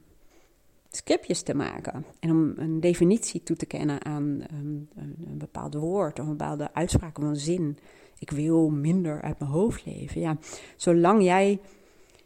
scriptjes 0.89 1.41
te 1.41 1.53
maken. 1.53 2.05
En 2.19 2.31
om 2.31 2.53
een 2.55 2.79
definitie 2.79 3.43
toe 3.43 3.55
te 3.55 3.65
kennen 3.65 4.05
aan 4.05 4.43
um, 4.53 4.87
een, 4.95 5.37
bepaald 5.37 5.73
woord 5.73 6.19
of 6.19 6.25
een 6.25 6.37
bepaalde 6.37 6.73
uitspraak 6.73 7.17
een 7.17 7.35
zin. 7.35 7.77
Ik 8.19 8.31
wil 8.31 8.69
minder 8.69 9.21
uit 9.21 9.39
mijn 9.39 9.51
hoofd 9.51 9.85
leven. 9.85 10.21
Ja, 10.21 10.37
zolang 10.75 11.23
jij 11.23 11.59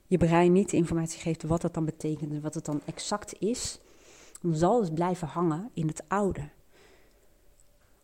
je 0.08 0.18
brein 0.18 0.52
niet 0.52 0.70
de 0.70 0.78
informatie 0.78 1.20
geeft 1.20 1.44
wat 1.44 1.62
dat 1.62 1.74
dan 1.74 1.86
betekent 1.86 2.32
en 2.32 2.42
wat 2.42 2.54
het 2.54 2.66
dan 2.66 2.82
exact 2.86 3.40
is, 3.40 3.80
dan 4.42 4.56
zal 4.56 4.82
het 4.82 4.94
blijven 4.94 5.28
hangen 5.28 5.70
in 5.74 5.88
het 5.88 6.04
oude. 6.08 6.50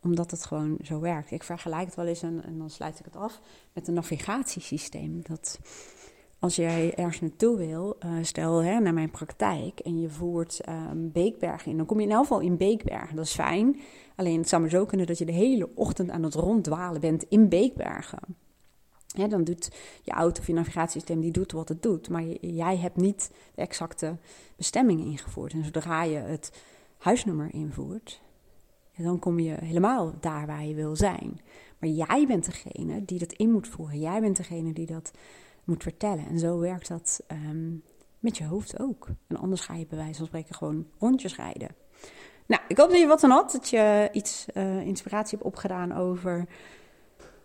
Omdat 0.02 0.32
het 0.32 0.46
gewoon 0.46 0.78
zo 0.82 1.00
werkt. 1.00 1.32
Ik 1.32 1.44
vergelijk 1.44 1.86
het 1.86 1.96
wel 1.96 2.06
eens, 2.06 2.22
en, 2.22 2.58
dan 2.58 2.70
sluit 2.70 3.00
ik 3.00 3.06
het 3.06 3.16
af, 3.16 3.40
met 3.74 3.88
een 3.88 3.94
navigatiesysteem. 3.94 5.22
Dat 5.22 5.60
als 6.40 6.56
jij 6.56 6.96
ergens 6.96 7.22
naartoe 7.22 7.58
wil, 7.58 7.98
uh, 8.06 8.12
stel 8.22 8.64
hè, 8.64 8.80
naar 8.80 8.94
mijn 8.94 9.12
praktijk 9.12 9.80
en 9.80 10.00
je 10.00 10.10
voert 10.10 10.62
um, 10.70 11.12
Beekberg 11.12 11.66
in, 11.66 11.78
dan 11.78 11.86
kom 11.86 12.00
je 12.00 12.06
in 12.06 12.12
elk 12.12 12.22
geval 12.22 12.40
in 12.40 12.58
Beekbergen. 12.58 13.16
Dat 13.16 13.26
is 13.26 13.34
fijn. 13.34 13.80
Alleen 14.16 14.38
het 14.38 14.50
zou 14.50 14.62
maar 14.62 14.72
zo 14.72 14.86
kunnen 14.86 15.08
dat 15.08 15.18
je 15.18 15.26
de 15.26 15.32
hele 15.32 15.70
ochtend 15.76 16.10
aan 16.10 16.24
het 16.24 16.34
ronddwalen 16.34 17.02
bent 17.02 17.24
in 17.30 17.50
Beekbergen. 17.50 18.38
Dan 19.14 19.44
doet 19.44 19.72
je 20.02 20.12
auto 20.12 20.42
of 20.42 20.48
je 20.48 20.54
navigatiesysteem 20.54 21.20
die 21.20 21.32
doet 21.32 21.52
wat 21.52 21.70
het 21.70 21.82
doet, 21.82 22.10
maar 22.10 22.24
jij 22.42 22.78
hebt 22.78 22.96
niet 22.96 23.32
de 23.56 23.62
exacte 23.62 24.18
bestemming 24.56 25.06
ingevoerd. 25.06 25.54
En 25.54 25.64
zodra 25.64 26.04
je 26.04 26.18
het 26.18 26.52
huisnummer 26.98 27.54
invoert, 27.54 28.22
dan 28.98 29.20
kom 29.20 29.40
je 29.40 29.54
helemaal 29.54 30.14
daar 30.20 30.48
waar 30.48 30.66
je 30.66 30.76
wil 30.76 30.96
zijn. 30.96 31.42
Maar 31.80 31.90
jij 31.90 32.26
bent 32.28 32.46
degene 32.46 33.06
die 33.06 33.20
dat 33.20 33.34
in 33.34 33.52
moet 33.52 33.68
voeren. 33.68 34.00
Jij 34.00 34.22
bent 34.22 34.38
degene 34.38 34.74
die 34.74 34.86
dat 34.86 35.12
moet 35.64 35.84
vertellen. 35.84 36.28
En 36.28 36.40
zo 36.40 36.60
werkt 36.60 36.88
dat 36.88 37.24
ehm, 37.28 37.72
met 38.20 38.38
je 38.38 38.46
hoofd 38.46 38.80
ook. 38.80 39.08
En 39.28 39.38
anders 39.38 39.62
ga 39.62 39.76
je 39.76 39.86
bij 39.86 39.98
wijze 39.98 40.18
van 40.18 40.26
spreken 40.26 40.56
gewoon 40.56 40.88
rondjes 41.00 41.36
rijden. 41.36 41.76
Nou, 42.46 42.62
ik 42.68 42.78
hoop 42.78 42.90
dat 42.90 43.00
je 43.00 43.08
wat 43.08 43.24
aan 43.24 43.30
had. 43.30 43.52
Dat 43.52 43.70
je 43.70 44.10
iets 44.12 44.46
uh, 44.54 44.82
inspiratie 44.82 45.38
hebt 45.38 45.50
opgedaan 45.50 45.94
over 45.94 46.48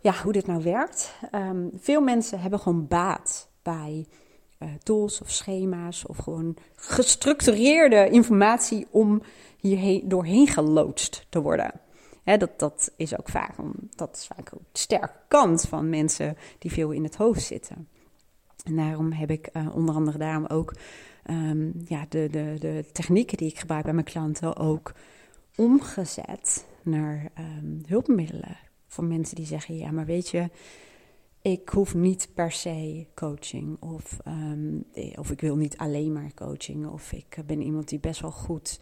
ja, 0.01 0.23
hoe 0.23 0.33
dit 0.33 0.47
nou 0.47 0.63
werkt. 0.63 1.15
Ehm, 1.31 1.67
veel 1.75 2.01
mensen 2.01 2.41
hebben 2.41 2.61
gewoon 2.61 2.87
baat 2.87 3.49
bij 3.63 4.07
uh, 4.59 4.69
tools 4.83 5.21
of 5.21 5.31
schema's 5.31 6.07
of 6.07 6.17
gewoon 6.17 6.57
gestructureerde 6.77 8.09
informatie 8.11 8.87
om 8.91 9.23
hier 9.61 10.09
doorheen 10.09 10.47
geloodst 10.47 11.27
te 11.29 11.41
worden. 11.41 11.73
dat, 12.25 12.59
dat 12.59 12.93
is 12.97 13.19
ook 13.19 13.29
vaak, 13.29 13.55
dat 13.97 14.17
is 14.17 14.27
vaak 14.27 14.51
ook 14.55 14.61
de 14.73 14.79
sterke 14.79 15.13
kant 15.29 15.63
van 15.63 15.89
mensen 15.89 16.37
die 16.59 16.73
veel 16.73 16.91
in 16.91 17.05
het 17.05 17.17
hoofd 17.17 17.43
zitten. 17.43 17.89
En 18.65 18.77
daarom 18.77 19.13
heb 19.13 19.31
ik 19.31 19.49
uh, 19.53 19.75
onder 19.75 19.95
andere 19.95 20.19
daarom 20.19 20.47
ook 20.47 20.75
um, 21.31 21.73
ja, 21.85 22.07
de, 22.09 22.29
de, 22.31 22.57
de 22.59 22.85
technieken 22.93 23.37
die 23.37 23.51
ik 23.51 23.59
gebruik 23.59 23.85
bij 23.85 23.93
mijn 23.93 24.05
klanten 24.05 24.57
ook 24.57 24.93
omgezet 25.57 26.67
naar 26.83 27.31
ehm, 27.35 27.79
hulpmiddelen. 27.87 28.68
Voor 28.89 29.05
mensen 29.05 29.37
die 29.37 29.47
zeggen: 29.47 29.77
ja, 29.77 29.91
maar 29.91 30.07
weet 30.07 30.29
je, 30.29 30.51
ik 31.43 31.69
hoef 31.69 31.95
niet 31.95 32.29
per 32.35 32.53
se 32.53 33.07
coaching. 33.15 33.83
Of, 33.83 34.19
ehm, 34.25 34.81
of 35.15 35.31
ik 35.31 35.41
wil 35.41 35.57
niet 35.57 35.77
alleen 35.77 36.13
maar 36.13 36.35
coaching. 36.35 36.87
Of 36.87 37.13
ik 37.13 37.39
ben 37.47 37.63
iemand 37.63 37.89
die 37.89 37.99
best 37.99 38.21
wel 38.21 38.31
goed 38.31 38.81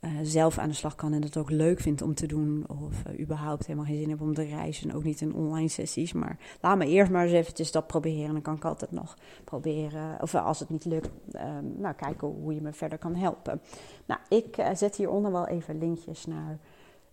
uh, 0.00 0.10
zelf 0.22 0.58
aan 0.58 0.68
de 0.68 0.74
slag 0.74 0.94
kan 0.94 1.12
en 1.12 1.22
het 1.22 1.36
ook 1.36 1.50
leuk 1.50 1.80
vindt 1.80 2.02
om 2.02 2.14
te 2.14 2.26
doen. 2.26 2.64
Of 2.68 3.02
uh, 3.06 3.20
überhaupt 3.20 3.66
helemaal 3.66 3.86
geen 3.86 3.98
zin 3.98 4.10
heb 4.10 4.20
om 4.20 4.34
te 4.34 4.42
reizen. 4.42 4.92
Ook 4.92 5.04
niet 5.04 5.20
in 5.20 5.34
online 5.34 5.68
sessies. 5.68 6.12
Maar 6.12 6.38
laat 6.60 6.78
me 6.78 6.86
eerst 6.86 7.10
maar 7.10 7.24
eens 7.24 7.32
eventjes 7.32 7.72
dat 7.72 7.86
proberen. 7.86 8.32
Dan 8.32 8.42
kan 8.42 8.56
ik 8.56 8.64
altijd 8.64 8.90
nog 8.90 9.16
proberen. 9.44 10.22
Of 10.22 10.34
als 10.34 10.60
het 10.60 10.70
niet 10.70 10.84
lukt, 10.84 11.10
um, 11.34 11.74
nou 11.78 11.94
kijken 11.94 12.28
hoe 12.28 12.54
je 12.54 12.60
me 12.60 12.72
verder 12.72 12.98
kan 12.98 13.14
helpen. 13.14 13.60
Nou, 14.06 14.20
ik 14.28 14.64
zet 14.74 14.96
hieronder 14.96 15.32
wel 15.32 15.46
even 15.46 15.78
linkjes 15.78 16.26
naar 16.26 16.58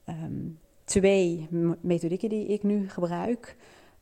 um, 0.05 0.59
twee 0.87 1.47
methodieken 1.81 2.29
die 2.29 2.47
ik 2.47 2.63
nu 2.63 2.89
gebruik. 2.89 3.55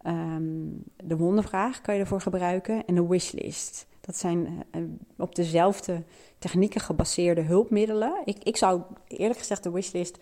Um, 0.07 0.83
de 1.03 1.17
wondervraag 1.17 1.81
kan 1.81 1.93
je 1.95 1.99
ervoor 1.99 2.21
gebruiken 2.21 2.85
en 2.85 2.95
de 2.95 3.07
wishlist. 3.07 3.87
Dat 4.01 4.17
zijn 4.17 4.63
uh, 4.75 4.81
op 5.17 5.35
dezelfde 5.35 6.03
technieken 6.37 6.81
gebaseerde 6.81 7.41
hulpmiddelen. 7.41 8.21
Ik, 8.25 8.43
ik 8.43 8.57
zou 8.57 8.81
eerlijk 9.07 9.39
gezegd 9.39 9.63
de 9.63 9.71
wishlist 9.71 10.17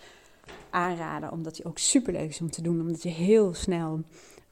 aanraden, 0.69 1.31
omdat 1.31 1.55
die 1.55 1.65
ook 1.65 1.77
super 1.77 2.13
leuk 2.13 2.29
is 2.29 2.41
om 2.41 2.51
te 2.51 2.61
doen. 2.61 2.79
Omdat 2.79 3.03
je 3.03 3.09
heel 3.09 3.53
snel 3.53 4.01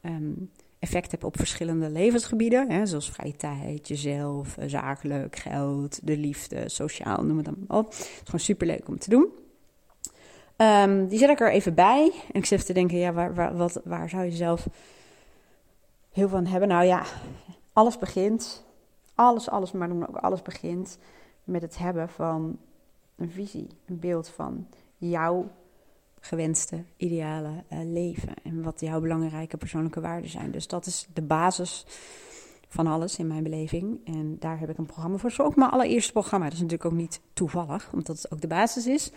um, 0.02 0.52
effect 0.80 1.12
hebt 1.12 1.24
op 1.24 1.38
verschillende 1.38 1.90
levensgebieden. 1.90 2.72
Hè, 2.72 2.86
zoals 2.86 3.12
vrije 3.12 3.36
tijd, 3.36 3.88
jezelf, 3.88 4.58
eh, 4.58 4.68
zakelijk, 4.68 5.36
geld, 5.36 6.00
de 6.04 6.18
liefde, 6.18 6.70
sociaal, 6.70 7.24
noem 7.24 7.38
het 7.38 7.46
dan 7.46 7.66
op. 7.68 7.86
Het 7.92 8.00
is 8.00 8.22
gewoon 8.24 8.40
super 8.40 8.68
leuk 8.68 8.88
om 8.88 9.00
te 9.00 9.10
doen. 9.10 9.28
Um, 10.62 11.08
die 11.08 11.20
zet 11.20 11.30
ik 11.30 11.40
er 11.40 11.52
even 11.52 11.74
bij. 11.74 12.12
En 12.32 12.40
ik 12.40 12.46
zit 12.46 12.66
te 12.66 12.74
denken, 12.74 12.98
ja, 12.98 13.14
waar, 13.14 13.56
wat, 13.58 13.82
waar 13.84 14.10
zou 14.10 14.24
je 14.24 14.32
zelf 14.32 14.68
heel 16.12 16.30
van 16.30 16.46
hebben? 16.46 16.70
Nou 16.70 16.86
ja, 16.86 17.04
alles 17.74 17.98
begint 17.98 18.64
alles, 19.22 19.50
alles, 19.50 19.72
maar 19.72 19.88
dan 19.88 20.08
ook 20.08 20.16
alles 20.16 20.42
begint 20.42 20.98
met 21.44 21.62
het 21.62 21.78
hebben 21.78 22.10
van 22.10 22.58
een 23.16 23.32
visie, 23.32 23.68
een 23.86 24.00
beeld 24.00 24.30
van 24.30 24.68
jouw 24.98 25.52
gewenste, 26.20 26.84
ideale 26.98 27.64
uh, 27.70 27.80
leven. 27.84 28.34
En 28.44 28.64
wat 28.64 28.80
jouw 28.80 29.02
belangrijke 29.02 29.58
persoonlijke 29.58 30.02
waarden 30.02 30.30
zijn. 30.30 30.52
Dus 30.52 30.68
dat 30.68 30.86
is 30.86 31.08
de 31.14 31.22
basis 31.22 31.86
van 32.68 32.88
alles 32.88 33.18
in 33.18 33.28
mijn 33.28 33.44
beleving. 33.44 34.00
En 34.06 34.36
daar 34.40 34.60
heb 34.60 34.70
ik 34.70 34.78
een 34.78 34.86
programma 34.86 35.18
voor. 35.18 35.32
Zo 35.32 35.44
ook 35.44 35.56
mijn 35.56 35.72
allereerste 35.72 36.12
programma. 36.12 36.46
Dat 36.46 36.54
is 36.54 36.62
natuurlijk 36.62 36.92
ook 36.92 37.00
niet 37.00 37.22
toevallig, 37.34 37.90
omdat 37.94 38.22
het 38.22 38.32
ook 38.32 38.42
de 38.42 38.48
basis 38.48 38.88
is. 38.88 39.12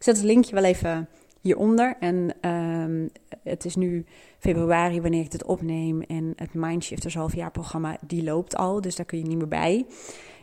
Ik 0.00 0.06
zet 0.06 0.16
het 0.16 0.24
linkje 0.24 0.54
wel 0.54 0.64
even 0.64 1.08
hieronder. 1.40 1.96
En 1.98 2.48
um, 2.50 3.10
het 3.42 3.64
is 3.64 3.76
nu 3.76 4.04
februari 4.38 5.00
wanneer 5.00 5.24
ik 5.24 5.30
dit 5.30 5.44
opneem. 5.44 6.02
En 6.02 6.32
het 6.36 6.54
Mindshifters 6.54 7.14
halfjaarprogramma, 7.14 7.98
die 8.06 8.22
loopt 8.22 8.56
al. 8.56 8.80
Dus 8.80 8.96
daar 8.96 9.06
kun 9.06 9.18
je 9.18 9.24
niet 9.24 9.36
meer 9.38 9.48
bij. 9.48 9.86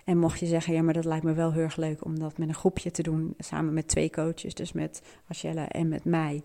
En 0.06 0.18
mocht 0.18 0.40
je 0.40 0.46
zeggen, 0.46 0.74
ja, 0.74 0.82
maar 0.82 0.94
dat 0.94 1.06
lijkt 1.06 1.24
me 1.24 1.34
wel 1.34 1.52
heel 1.52 1.62
erg 1.62 1.76
leuk 1.76 2.06
om 2.06 2.20
dat 2.20 2.38
met 2.38 2.48
een 2.48 2.54
groepje 2.54 2.92
te 2.92 3.02
doen. 3.02 3.34
Samen 3.38 3.74
met 3.74 3.88
twee 3.88 4.10
coaches, 4.10 4.54
dus 4.54 4.72
met 4.72 5.02
Rachelle 5.28 5.62
en 5.62 5.88
met 5.88 6.06
mij. 6.06 6.42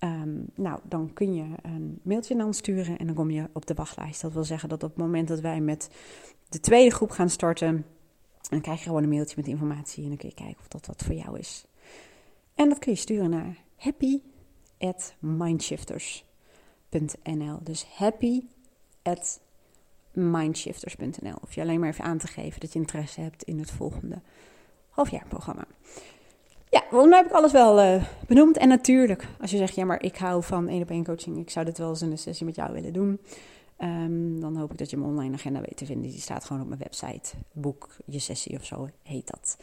Um, 0.00 0.46
nou, 0.54 0.78
dan 0.82 1.12
kun 1.12 1.34
je 1.34 1.44
een 1.62 2.00
mailtje 2.02 2.34
naar 2.34 2.46
ons 2.46 2.58
sturen 2.58 2.98
en 2.98 3.06
dan 3.06 3.14
kom 3.14 3.30
je 3.30 3.48
op 3.52 3.66
de 3.66 3.74
wachtlijst. 3.74 4.20
Dat 4.20 4.32
wil 4.32 4.44
zeggen 4.44 4.68
dat 4.68 4.82
op 4.82 4.88
het 4.88 4.98
moment 4.98 5.28
dat 5.28 5.40
wij 5.40 5.60
met 5.60 5.90
de 6.48 6.60
tweede 6.60 6.94
groep 6.94 7.10
gaan 7.10 7.30
starten, 7.30 7.84
dan 8.48 8.60
krijg 8.60 8.78
je 8.78 8.86
gewoon 8.86 9.02
een 9.02 9.08
mailtje 9.08 9.36
met 9.36 9.46
informatie 9.46 10.02
en 10.02 10.08
dan 10.08 10.18
kun 10.18 10.28
je 10.28 10.34
kijken 10.34 10.58
of 10.58 10.68
dat 10.68 10.86
wat 10.86 11.02
voor 11.04 11.14
jou 11.14 11.38
is. 11.38 11.66
En 12.56 12.68
dat 12.68 12.78
kun 12.78 12.92
je 12.92 12.98
sturen 12.98 13.30
naar 13.30 13.56
happy 13.76 14.20
at 14.78 15.14
mindshifters.nl. 15.18 17.58
Dus 17.62 17.86
happy 17.94 18.42
mindshifters.nl. 20.12 21.36
Of 21.42 21.54
je 21.54 21.60
alleen 21.60 21.80
maar 21.80 21.88
even 21.88 22.04
aan 22.04 22.18
te 22.18 22.26
geven 22.26 22.60
dat 22.60 22.72
je 22.72 22.78
interesse 22.78 23.20
hebt 23.20 23.42
in 23.42 23.58
het 23.58 23.70
volgende 23.70 24.20
halfjaarprogramma. 24.88 25.66
Ja, 26.70 26.84
volgens 26.90 27.10
mij 27.10 27.18
heb 27.18 27.26
ik 27.26 27.32
alles 27.36 27.52
wel 27.52 27.82
uh, 27.82 28.04
benoemd. 28.26 28.56
En 28.56 28.68
natuurlijk, 28.68 29.28
als 29.40 29.50
je 29.50 29.56
zegt, 29.56 29.74
ja, 29.74 29.84
maar 29.84 30.02
ik 30.02 30.16
hou 30.16 30.42
van 30.42 30.68
één 30.68 30.82
op 30.82 30.90
één 30.90 31.04
coaching, 31.04 31.38
ik 31.38 31.50
zou 31.50 31.64
dit 31.64 31.78
wel 31.78 31.88
eens 31.88 32.02
in 32.02 32.10
een 32.10 32.18
sessie 32.18 32.46
met 32.46 32.54
jou 32.54 32.72
willen 32.72 32.92
doen. 32.92 33.20
Um, 33.80 34.40
dan 34.40 34.56
hoop 34.56 34.72
ik 34.72 34.78
dat 34.78 34.90
je 34.90 34.96
mijn 34.96 35.10
online 35.10 35.34
agenda 35.34 35.60
weet 35.60 35.76
te 35.76 35.86
vinden. 35.86 36.10
Die 36.10 36.20
staat 36.20 36.44
gewoon 36.44 36.62
op 36.62 36.68
mijn 36.68 36.80
website. 36.80 37.36
Boek 37.52 37.96
je 38.06 38.18
sessie 38.18 38.56
of 38.56 38.64
zo 38.64 38.88
heet 39.02 39.26
dat. 39.26 39.56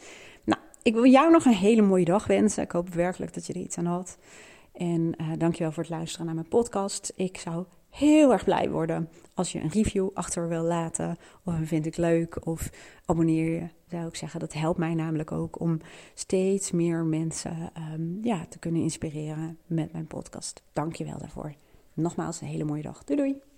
Ik 0.84 0.94
wil 0.94 1.06
jou 1.06 1.30
nog 1.30 1.44
een 1.44 1.52
hele 1.52 1.82
mooie 1.82 2.04
dag 2.04 2.26
wensen. 2.26 2.62
Ik 2.62 2.70
hoop 2.70 2.88
werkelijk 2.88 3.34
dat 3.34 3.46
je 3.46 3.52
er 3.52 3.60
iets 3.60 3.78
aan 3.78 3.86
had. 3.86 4.18
En 4.72 5.14
uh, 5.20 5.32
dankjewel 5.38 5.72
voor 5.72 5.82
het 5.82 5.92
luisteren 5.92 6.26
naar 6.26 6.34
mijn 6.34 6.48
podcast. 6.48 7.12
Ik 7.16 7.38
zou 7.38 7.64
heel 7.90 8.32
erg 8.32 8.44
blij 8.44 8.70
worden 8.70 9.08
als 9.34 9.52
je 9.52 9.60
een 9.60 9.70
review 9.70 10.08
achter 10.14 10.48
wil 10.48 10.62
laten. 10.62 11.16
Of 11.44 11.54
vind 11.62 11.86
ik 11.86 11.96
leuk. 11.96 12.46
Of 12.46 12.70
abonneer 13.04 13.50
je. 13.50 13.68
Zou 13.88 14.06
ik 14.06 14.16
zeggen. 14.16 14.40
Dat 14.40 14.52
helpt 14.52 14.78
mij 14.78 14.94
namelijk 14.94 15.32
ook 15.32 15.60
om 15.60 15.80
steeds 16.14 16.70
meer 16.70 17.04
mensen 17.04 17.70
um, 17.92 18.18
ja, 18.22 18.46
te 18.48 18.58
kunnen 18.58 18.82
inspireren 18.82 19.58
met 19.66 19.92
mijn 19.92 20.06
podcast. 20.06 20.62
Dankjewel 20.72 21.18
daarvoor. 21.18 21.54
Nogmaals 21.94 22.40
een 22.40 22.46
hele 22.46 22.64
mooie 22.64 22.82
dag. 22.82 23.04
Doei 23.04 23.18
doei. 23.18 23.53